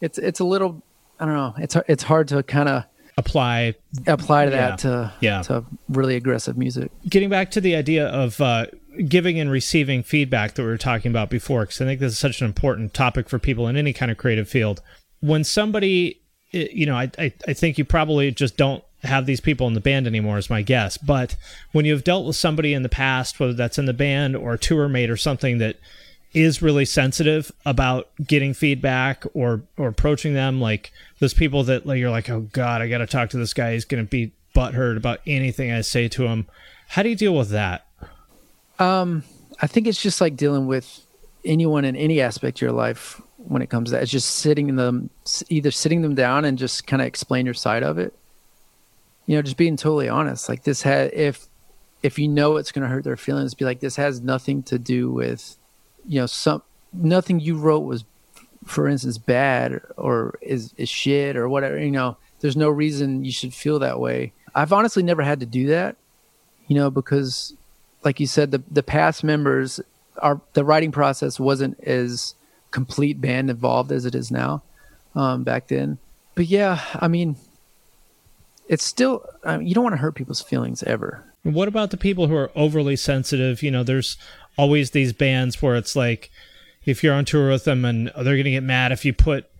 [0.00, 0.80] it's it's a little,
[1.18, 2.84] I don't know, it's it's hard to kind of
[3.18, 3.74] apply
[4.06, 5.42] apply to that yeah, to yeah.
[5.42, 6.90] to really aggressive music.
[7.08, 8.66] Getting back to the idea of uh,
[9.08, 12.18] giving and receiving feedback that we were talking about before, because I think this is
[12.18, 14.82] such an important topic for people in any kind of creative field.
[15.20, 19.66] When somebody, you know, I I, I think you probably just don't have these people
[19.66, 21.36] in the band anymore is my guess but
[21.72, 24.58] when you've dealt with somebody in the past whether that's in the band or a
[24.58, 25.76] tour mate or something that
[26.32, 30.60] is really sensitive about getting feedback or or approaching them.
[30.60, 33.72] Like those people that like you're like oh god i gotta talk to this guy.
[33.72, 36.46] He's gonna be butthurt about anything i say to him.
[36.88, 37.86] How do you deal with that?
[38.78, 39.22] Um
[39.60, 41.06] i think it's just like dealing with
[41.44, 44.02] anyone in any aspect of your life when it comes to that.
[44.02, 45.10] It's just sitting them
[45.48, 48.14] either sitting them down and just kind of explain your side of it.
[49.26, 50.48] You know, just being totally honest.
[50.48, 51.46] Like this had if
[52.02, 54.78] if you know it's going to hurt their feelings, be like this has nothing to
[54.78, 55.56] do with
[56.06, 58.04] you know some nothing you wrote was
[58.66, 63.32] for instance bad or is is shit or whatever, you know, there's no reason you
[63.32, 64.32] should feel that way.
[64.54, 65.96] I've honestly never had to do that,
[66.66, 67.54] you know, because
[68.04, 69.80] like you said the the past members
[70.18, 72.34] are the writing process wasn't as
[72.70, 74.62] complete band involved as it is now
[75.14, 75.98] um, back then.
[76.34, 77.36] But yeah, I mean,
[78.68, 81.24] it's still I mean, you don't want to hurt people's feelings ever.
[81.42, 83.62] What about the people who are overly sensitive?
[83.62, 84.16] You know, there's
[84.56, 86.30] always these bands where it's like
[86.84, 89.50] if you're on tour with them and they're to get mad if you put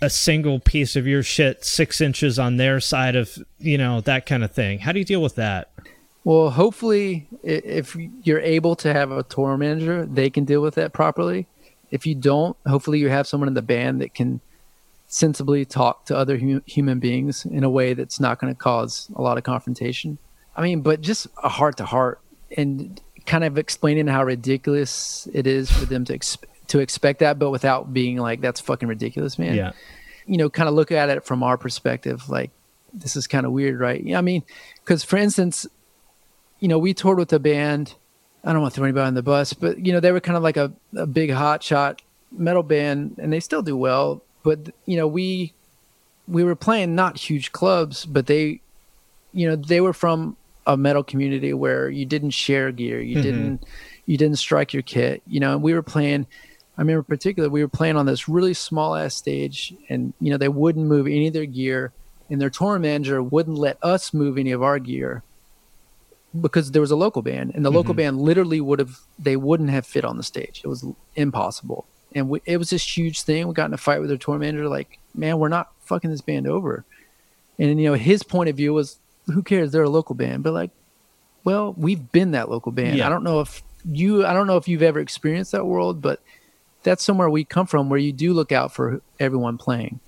[0.00, 4.26] a single piece of your shit six inches on their side of you know that
[4.26, 4.80] kind of thing.
[4.80, 5.70] How do you deal with that?
[6.24, 10.92] Well, hopefully, if you're able to have a tour manager, they can deal with that
[10.92, 11.46] properly.
[11.92, 14.40] If you don't, hopefully you have someone in the band that can
[15.06, 19.08] sensibly talk to other hu- human beings in a way that's not going to cause
[19.14, 20.18] a lot of confrontation.
[20.56, 22.20] I mean, but just a heart to heart
[22.56, 27.38] and kind of explaining how ridiculous it is for them to ex- to expect that,
[27.38, 29.72] but without being like, "That's fucking ridiculous, man." Yeah.
[30.26, 32.50] You know, kind of look at it from our perspective, like
[32.92, 34.02] this is kind of weird, right?
[34.02, 34.42] Yeah, I mean,
[34.82, 35.66] because for instance,
[36.58, 37.94] you know, we toured with a band.
[38.42, 40.36] I don't want to throw anybody on the bus, but you know, they were kind
[40.36, 42.02] of like a, a big hot shot
[42.32, 45.52] metal band, and they still do well but you know we
[46.28, 48.60] we were playing not huge clubs but they
[49.32, 53.22] you know they were from a metal community where you didn't share gear you mm-hmm.
[53.22, 53.66] didn't
[54.06, 56.26] you didn't strike your kit you know and we were playing
[56.76, 60.30] i remember in particular we were playing on this really small ass stage and you
[60.30, 61.92] know they wouldn't move any of their gear
[62.28, 65.22] and their tour manager wouldn't let us move any of our gear
[66.40, 67.76] because there was a local band and the mm-hmm.
[67.76, 71.86] local band literally would have they wouldn't have fit on the stage it was impossible
[72.16, 73.46] and we, it was this huge thing.
[73.46, 76.22] We got in a fight with their tour manager, like, man, we're not fucking this
[76.22, 76.84] band over.
[77.58, 79.72] And you know, his point of view was, who cares?
[79.72, 80.70] They're a local band, but like,
[81.44, 82.96] well, we've been that local band.
[82.96, 83.06] Yeah.
[83.06, 86.20] I don't know if you, I don't know if you've ever experienced that world, but
[86.82, 90.00] that's somewhere we come from, where you do look out for everyone playing,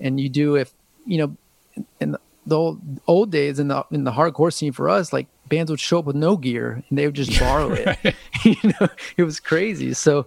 [0.00, 0.72] and you do if
[1.06, 2.16] you know, and
[2.46, 5.80] the old, old days in the in the hardcore scene for us, like bands would
[5.80, 8.14] show up with no gear and they would just borrow it.
[8.44, 9.94] you know, it was crazy.
[9.94, 10.26] So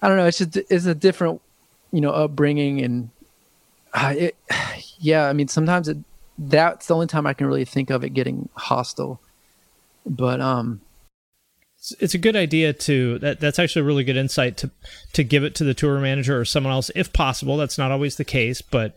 [0.00, 0.26] I don't know.
[0.26, 1.40] It's just it's a different,
[1.92, 3.10] you know, upbringing and
[3.94, 4.36] uh, it.
[5.04, 5.98] Yeah, I mean, sometimes it,
[6.48, 9.20] that's the only time I can really think of it getting hostile.
[10.04, 10.80] But um,
[12.00, 14.70] it's a good idea to that that's actually a really good insight to
[15.12, 17.56] to give it to the tour manager or someone else if possible.
[17.56, 18.96] That's not always the case but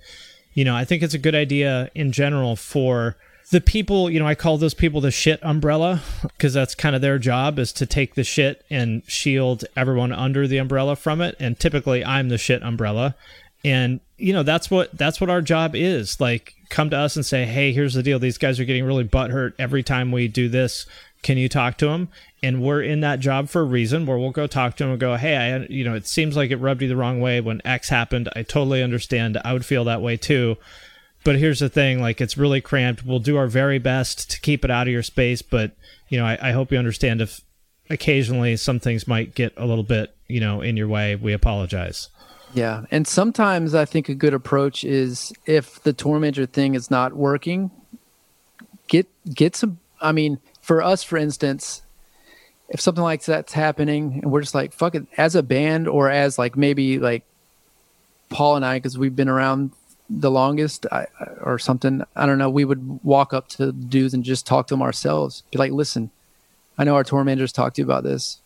[0.54, 3.16] you know i think it's a good idea in general for
[3.52, 7.02] the people you know i call those people the shit umbrella because that's kind of
[7.02, 11.36] their job is to take the shit and shield everyone under the umbrella from it.
[11.40, 13.16] And typically i'm the shit umbrella.
[13.64, 16.20] And you know that's what that's what our job is.
[16.20, 18.20] Like come to us and say hey here's the deal.
[18.20, 20.86] These guys are getting really butthurt every time we do this.
[21.22, 22.10] Can you talk to them
[22.44, 25.00] and we're in that job for a reason where we'll go talk to them and
[25.00, 27.62] go hey i you know it seems like it rubbed you the wrong way when
[27.66, 28.30] x happened.
[28.36, 29.38] I totally understand.
[29.44, 30.58] I would feel that way too.
[31.24, 33.06] But here's the thing like it's really cramped.
[33.06, 35.72] We'll do our very best to keep it out of your space but
[36.08, 37.42] you know i, I hope you understand if
[37.90, 41.16] occasionally some things might get a little bit you know in your way.
[41.16, 42.10] We apologize
[42.56, 46.90] yeah and sometimes i think a good approach is if the tour manager thing is
[46.90, 47.70] not working
[48.88, 51.84] get get some i mean for us, for instance,
[52.70, 56.10] if something like that's happening and we're just like, fuck it, as a band or
[56.10, 57.24] as like maybe like
[58.30, 59.74] Paul and I, because we've been around
[60.10, 61.06] the longest I,
[61.40, 64.74] or something, I don't know, we would walk up to dudes and just talk to
[64.74, 65.44] them ourselves.
[65.52, 66.10] Be like, listen,
[66.80, 68.40] I know our tour managers talked to you about this,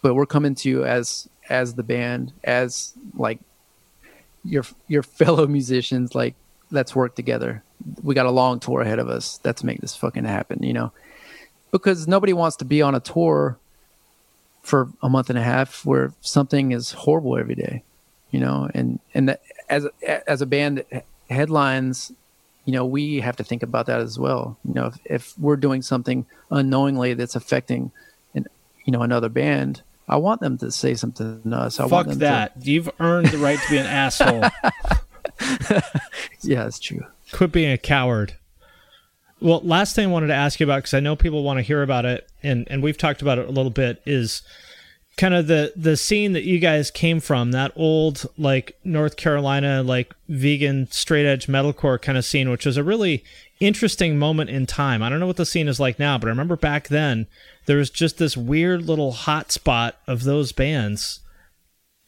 [0.00, 3.38] but we're coming to you as as the band, as like
[4.46, 6.34] your your fellow musicians, like
[6.70, 7.62] let's work together.
[8.02, 9.38] We got a long tour ahead of us.
[9.44, 10.92] Let's make this fucking happen, you know
[11.70, 13.58] because nobody wants to be on a tour
[14.62, 17.82] for a month and a half where something is horrible every day,
[18.30, 19.86] you know, and and that, as
[20.26, 20.84] as a band
[21.30, 22.12] headlines,
[22.64, 24.56] you know, we have to think about that as well.
[24.64, 27.92] You know, if, if we're doing something unknowingly that's affecting,
[28.34, 28.46] an,
[28.84, 31.80] you know, another band, I want them to say something to us.
[31.80, 32.60] I Fuck that!
[32.60, 32.70] To...
[32.70, 34.42] You've earned the right to be an asshole.
[36.42, 37.04] yeah, it's true.
[37.32, 38.36] Quit being a coward.
[39.40, 41.62] Well, last thing I wanted to ask you about because I know people want to
[41.62, 44.42] hear about it, and and we've talked about it a little bit is
[45.16, 49.82] kind of the the scene that you guys came from that old like North Carolina
[49.82, 53.24] like vegan straight edge metalcore kind of scene which was a really
[53.58, 55.02] interesting moment in time.
[55.02, 57.26] I don't know what the scene is like now, but I remember back then
[57.66, 61.20] there was just this weird little hot spot of those bands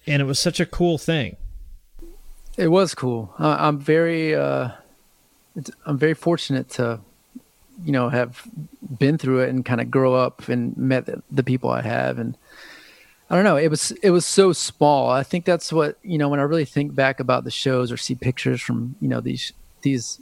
[0.06, 1.36] and it was such a cool thing.
[2.56, 3.34] It was cool.
[3.38, 4.70] Uh, I'm very uh
[5.86, 7.00] I'm very fortunate to
[7.84, 8.42] you know have
[8.98, 12.18] been through it and kind of grow up and met the, the, people I have
[12.18, 12.36] and
[13.30, 16.28] I don't know it was it was so small I think that's what you know
[16.28, 19.52] when I really think back about the shows or see pictures from you know these
[19.82, 20.20] these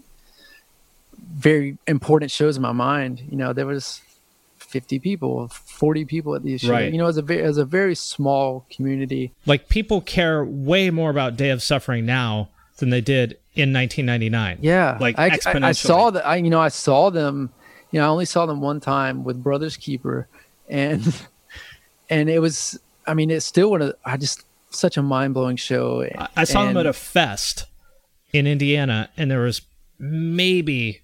[1.18, 4.02] very important shows in my mind you know there was
[4.68, 6.92] 50 people 40 people at shows right.
[6.92, 11.10] you know as a very as a very small community like people care way more
[11.10, 12.48] about Day of Suffering now
[12.78, 14.58] than they did in 1999.
[14.60, 16.26] Yeah, like I, I, I saw that.
[16.26, 17.52] I you know I saw them.
[17.90, 20.28] You know, I only saw them one time with Brothers Keeper,
[20.68, 21.02] and
[22.10, 22.78] and it was.
[23.06, 23.94] I mean, it's still one of.
[24.04, 26.02] I just such a mind blowing show.
[26.02, 27.66] I, I saw and, them at a fest
[28.32, 29.62] in Indiana, and there was
[29.98, 31.00] maybe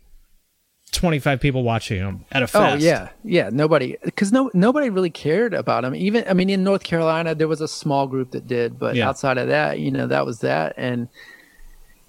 [0.93, 2.83] 25 people watching him at a oh, fest.
[2.83, 3.51] Oh yeah, yeah.
[3.51, 5.95] Nobody, because no nobody really cared about him.
[5.95, 9.09] Even I mean, in North Carolina, there was a small group that did, but yeah.
[9.09, 10.75] outside of that, you know, that was that.
[10.77, 11.09] And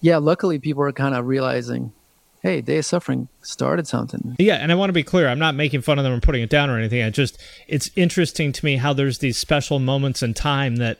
[0.02, 1.94] yeah, luckily people are kind of realizing,
[2.42, 4.36] hey, Day of Suffering started something.
[4.38, 6.44] Yeah, and I want to be clear, I'm not making fun of them or putting
[6.44, 7.02] it down or anything.
[7.02, 11.00] I just it's interesting to me how there's these special moments in time that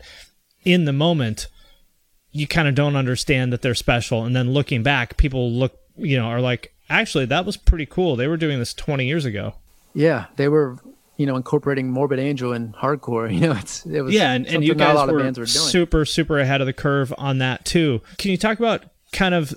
[0.64, 1.48] in the moment
[2.32, 6.18] you kind of don't understand that they're special and then looking back people look, you
[6.18, 8.16] know, are like, actually that was pretty cool.
[8.16, 9.56] They were doing this 20 years ago.
[9.94, 10.78] Yeah, they were
[11.18, 13.32] you know, incorporating Morbid Angel and hardcore.
[13.34, 16.62] You know, it's it was yeah, and, and you guys were, were super super ahead
[16.62, 18.02] of the curve on that too.
[18.18, 19.54] Can you talk about kind of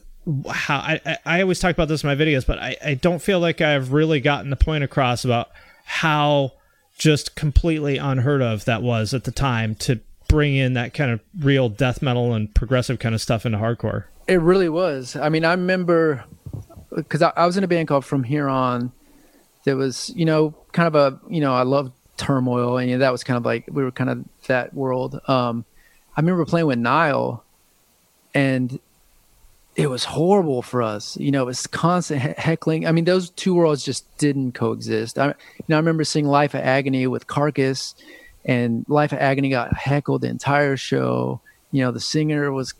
[0.51, 3.39] how I, I always talk about this in my videos, but I, I don't feel
[3.39, 5.51] like I've really gotten the point across about
[5.85, 6.53] how
[6.99, 11.21] just completely unheard of that was at the time to bring in that kind of
[11.39, 14.05] real death metal and progressive kind of stuff into hardcore.
[14.27, 15.15] It really was.
[15.15, 16.25] I mean, I remember
[16.97, 18.93] because I, I, was in a band called From Here On.
[19.65, 23.01] There was, you know, kind of a, you know, I love turmoil, and you know,
[23.01, 25.21] that was kind of like we were kind of that world.
[25.29, 25.65] Um,
[26.17, 27.45] I remember playing with Nile,
[28.35, 28.79] and
[29.75, 31.17] it was horrible for us.
[31.19, 32.87] You know, it was constant heckling.
[32.87, 35.19] I mean, those two worlds just didn't coexist.
[35.19, 35.35] I, you
[35.69, 37.95] know, I remember seeing Life of Agony with Carcass,
[38.45, 41.41] and Life of Agony got heckled the entire show.
[41.73, 42.73] You know, the singer was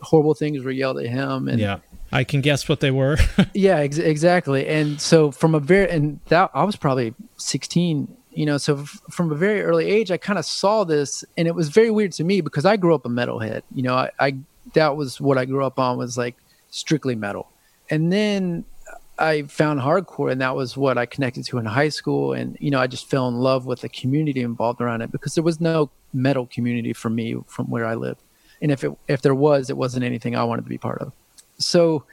[0.00, 1.78] horrible things were yelled at him, and yeah.
[2.12, 3.16] I can guess what they were.
[3.54, 4.66] yeah, ex- exactly.
[4.66, 9.00] And so from a very and that I was probably 16, you know, so f-
[9.10, 12.12] from a very early age I kind of saw this and it was very weird
[12.12, 13.62] to me because I grew up a metalhead.
[13.74, 14.36] You know, I, I
[14.74, 16.36] that was what I grew up on was like
[16.70, 17.48] strictly metal.
[17.88, 18.64] And then
[19.18, 22.70] I found hardcore and that was what I connected to in high school and you
[22.70, 25.60] know, I just fell in love with the community involved around it because there was
[25.60, 28.22] no metal community for me from where I lived.
[28.60, 31.12] And if it if there was, it wasn't anything I wanted to be part of
[31.60, 32.04] so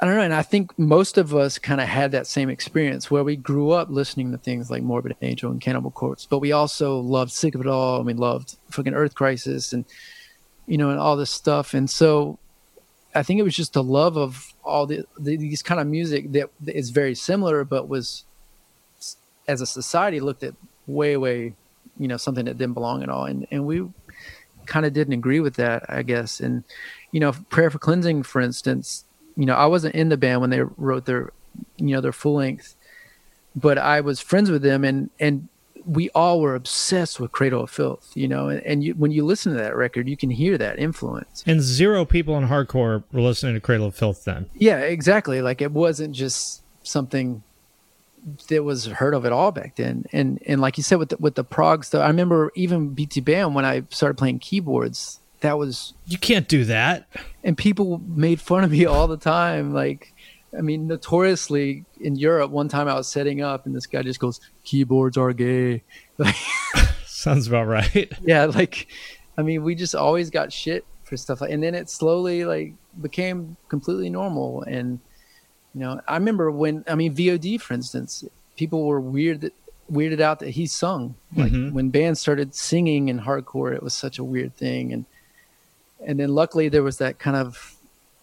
[0.00, 3.10] I don't know, and I think most of us kind of had that same experience
[3.10, 6.52] where we grew up listening to things like Morbid Angel and Cannibal Corpse, but we
[6.52, 9.84] also loved Sick of It All, and we loved fucking Earth Crisis, and
[10.66, 11.74] you know, and all this stuff.
[11.74, 12.38] And so,
[13.14, 16.32] I think it was just a love of all the, the these kind of music
[16.32, 18.24] that is very similar, but was
[19.46, 20.54] as a society looked at
[20.86, 21.54] way, way,
[21.98, 23.86] you know, something that didn't belong at all, and and we
[24.64, 26.64] kind of didn't agree with that, I guess, and
[27.12, 29.04] you know, prayer for cleansing, for instance,
[29.36, 31.32] you know, I wasn't in the band when they wrote their,
[31.76, 32.76] you know, their full length,
[33.54, 35.48] but I was friends with them and, and
[35.86, 39.24] we all were obsessed with Cradle of Filth, you know, and, and you, when you
[39.24, 41.42] listen to that record, you can hear that influence.
[41.46, 44.50] And zero people in hardcore were listening to Cradle of Filth then.
[44.54, 45.42] Yeah, exactly.
[45.42, 47.42] Like it wasn't just something
[48.48, 50.04] that was heard of at all back then.
[50.12, 53.54] And and like you said with the, with the prog stuff, I remember even BTBAM
[53.54, 57.06] when I started playing keyboards, that was you can't do that.
[57.42, 60.12] And people made fun of me all the time like
[60.56, 64.20] i mean notoriously in europe one time i was setting up and this guy just
[64.20, 65.82] goes keyboards are gay.
[67.06, 68.12] Sounds about right.
[68.22, 68.88] Yeah like
[69.36, 72.74] i mean we just always got shit for stuff like and then it slowly like
[73.00, 74.62] became completely normal.
[74.62, 75.00] And
[75.74, 78.24] you know i remember when i mean VOD for instance
[78.56, 79.54] people were weird that
[79.90, 81.14] weirded out that he sung.
[81.34, 81.74] Like mm-hmm.
[81.74, 84.92] when bands started singing in hardcore it was such a weird thing.
[84.92, 85.04] And
[86.04, 87.76] and then luckily there was that kind of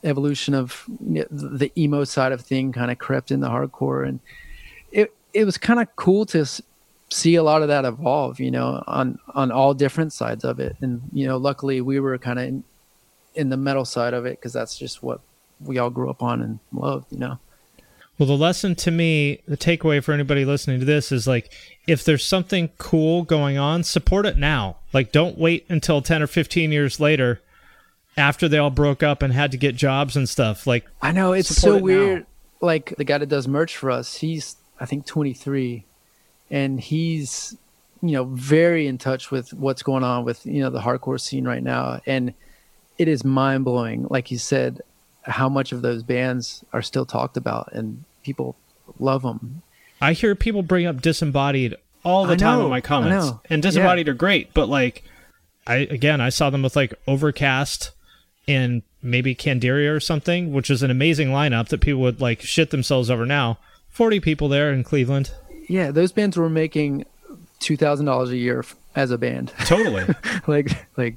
[0.03, 4.07] evolution of the emo side of thing kind of crept into hardcore.
[4.07, 4.19] And
[4.91, 6.45] it it was kind of cool to
[7.09, 10.75] see a lot of that evolve you know on on all different sides of it.
[10.82, 12.63] And you know luckily we were kind of in,
[13.36, 15.21] in the metal side of it because that's just what
[15.59, 17.39] we all grew up on and loved you know.
[18.17, 21.51] Well the lesson to me the takeaway for anybody listening to this is like
[21.88, 24.78] if there's something cool going on support it now.
[24.93, 27.41] Like don't wait until 10 or 15 years later
[28.18, 30.68] after they all broke up and had to get jobs and stuff.
[30.68, 32.26] Like I know it's so it weird.
[32.59, 35.86] Like the guy that does merch for us, he's I think 23,
[36.49, 37.55] and he's
[38.01, 41.47] you know very in touch with what's going on with you know the hardcore scene
[41.47, 42.34] right now, and
[42.97, 44.07] it is mind blowing.
[44.09, 44.82] Like you said,
[45.22, 48.55] how much of those bands are still talked about and people
[48.99, 49.61] love them.
[50.01, 54.11] I hear people bring up Disembodied all the time in my comments, and Disembodied yeah.
[54.11, 55.03] are great, but like.
[55.70, 57.91] I again, I saw them with like Overcast,
[58.47, 62.69] and maybe Candiria or something, which is an amazing lineup that people would like shit
[62.69, 63.57] themselves over now.
[63.89, 65.31] 40 people there in Cleveland.
[65.67, 67.05] Yeah, those bands were making
[67.59, 68.63] $2,000 a year
[68.95, 69.53] as a band.
[69.65, 70.05] Totally.
[70.47, 71.15] like like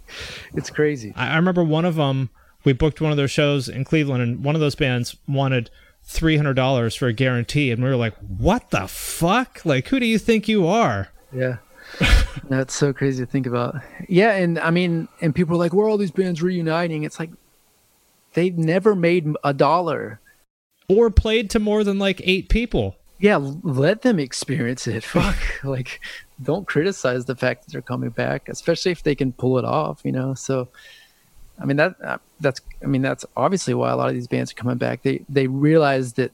[0.54, 1.12] it's crazy.
[1.16, 2.30] I, I remember one of them
[2.64, 5.70] we booked one of their shows in Cleveland and one of those bands wanted
[6.06, 9.60] $300 for a guarantee and we were like, "What the fuck?
[9.64, 11.58] Like who do you think you are?" Yeah.
[12.48, 13.76] That's so crazy to think about.
[14.08, 17.18] Yeah, and I mean, and people are like, "Where are all these bands reuniting?" It's
[17.18, 17.30] like
[18.34, 20.20] they've never made a dollar
[20.88, 22.96] or played to more than like eight people.
[23.18, 25.04] Yeah, let them experience it.
[25.04, 26.00] Fuck, like
[26.42, 30.00] don't criticize the fact that they're coming back, especially if they can pull it off.
[30.04, 30.68] You know, so
[31.60, 34.52] I mean that uh, that's I mean that's obviously why a lot of these bands
[34.52, 35.02] are coming back.
[35.02, 36.32] They they realize that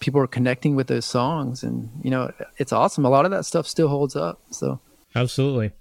[0.00, 3.04] people are connecting with those songs and you know it's awesome.
[3.04, 4.80] A lot of that stuff still holds up so.
[5.14, 5.72] Absolutely.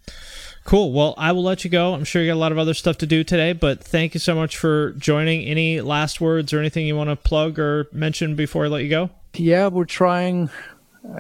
[0.65, 0.91] Cool.
[0.91, 1.93] Well i will let you go.
[1.93, 4.19] I'm sure you got a lot of other stuff to do today but thank you
[4.19, 5.43] so much for joining.
[5.45, 8.89] Any last words or anything you want to plug or mention before i let you
[8.89, 9.09] go?
[9.33, 10.49] Yeah we're trying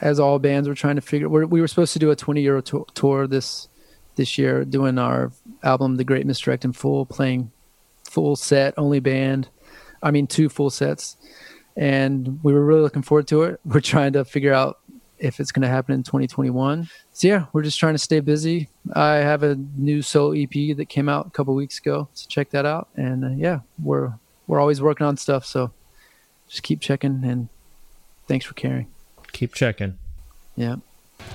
[0.01, 2.41] as all bands we're trying to figure we're, we were supposed to do a 20
[2.41, 3.67] euro to- tour this
[4.15, 5.31] this year doing our
[5.63, 7.51] album the great misdirect in full playing
[8.03, 9.47] full set only band
[10.03, 11.15] i mean two full sets
[11.79, 13.59] and we were really looking forward to it.
[13.65, 14.79] We're trying to figure out
[15.17, 16.89] if it's going to happen in 2021.
[17.13, 18.69] So yeah, we're just trying to stay busy.
[18.93, 22.51] I have a new solo EP that came out a couple weeks ago, so check
[22.51, 22.87] that out.
[22.95, 24.13] And uh, yeah, we're
[24.47, 25.71] we're always working on stuff, so
[26.47, 27.21] just keep checking.
[27.25, 27.49] And
[28.27, 28.87] thanks for caring.
[29.33, 29.97] Keep checking.
[30.55, 30.77] Yeah.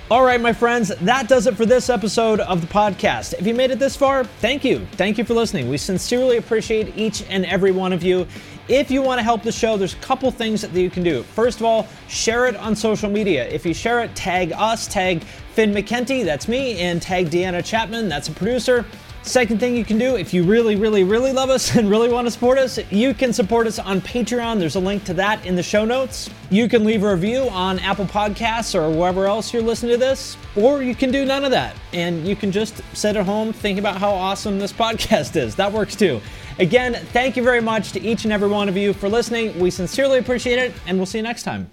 [0.09, 3.33] All right, my friends, that does it for this episode of the podcast.
[3.33, 4.85] If you made it this far, thank you.
[4.93, 5.69] Thank you for listening.
[5.69, 8.27] We sincerely appreciate each and every one of you.
[8.67, 11.21] If you want to help the show, there's a couple things that you can do.
[11.21, 13.47] First of all, share it on social media.
[13.47, 18.09] If you share it, tag us, tag Finn McKenty, that's me, and tag Deanna Chapman,
[18.09, 18.83] that's a producer.
[19.21, 22.27] Second thing you can do, if you really, really, really love us and really want
[22.27, 24.59] to support us, you can support us on Patreon.
[24.59, 26.29] There's a link to that in the show notes.
[26.49, 30.37] You can leave a review on Apple Podcasts or wherever else you're listening to this,
[30.55, 31.75] or you can do none of that.
[31.91, 35.55] And you can just sit at home think about how awesome this podcast is.
[35.55, 36.21] That works too.
[36.57, 39.59] Again, thank you very much to each and every one of you for listening.
[39.59, 41.69] We sincerely appreciate it, and we'll see you next time.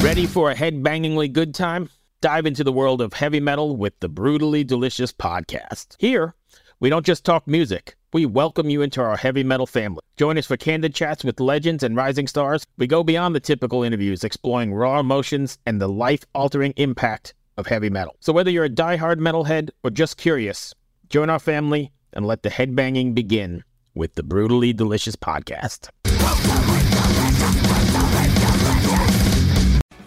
[0.00, 1.90] Ready for a head-bangingly good time?
[2.20, 5.96] Dive into the world of heavy metal with the Brutally Delicious podcast.
[5.98, 6.36] Here,
[6.78, 7.96] we don't just talk music.
[8.12, 10.02] We welcome you into our heavy metal family.
[10.16, 12.64] Join us for candid chats with legends and rising stars.
[12.78, 17.90] We go beyond the typical interviews, exploring raw emotions and the life-altering impact of heavy
[17.90, 18.14] metal.
[18.20, 20.72] So whether you're a die-hard metalhead or just curious,
[21.08, 25.88] join our family and let the headbanging begin with the Brutally Delicious podcast.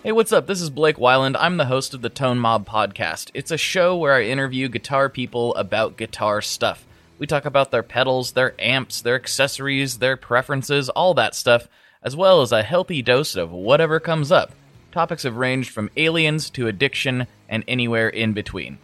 [0.03, 0.47] Hey, what's up?
[0.47, 1.35] This is Blake Wyland.
[1.39, 3.31] I'm the host of the Tone Mob podcast.
[3.33, 6.85] It's a show where I interview guitar people about guitar stuff.
[7.17, 11.67] We talk about their pedals, their amps, their accessories, their preferences, all that stuff,
[12.01, 14.53] as well as a healthy dose of whatever comes up.
[14.91, 18.79] Topics have ranged from aliens to addiction and anywhere in between.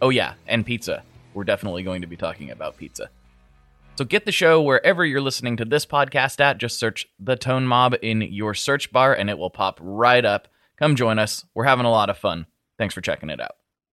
[0.00, 1.02] Oh, yeah, and pizza.
[1.34, 3.10] We're definitely going to be talking about pizza.
[3.96, 6.58] So get the show wherever you're listening to this podcast at.
[6.58, 10.48] Just search The Tone Mob in your search bar and it will pop right up.
[10.78, 11.44] Come join us.
[11.54, 12.46] We're having a lot of fun.
[12.78, 13.59] Thanks for checking it out.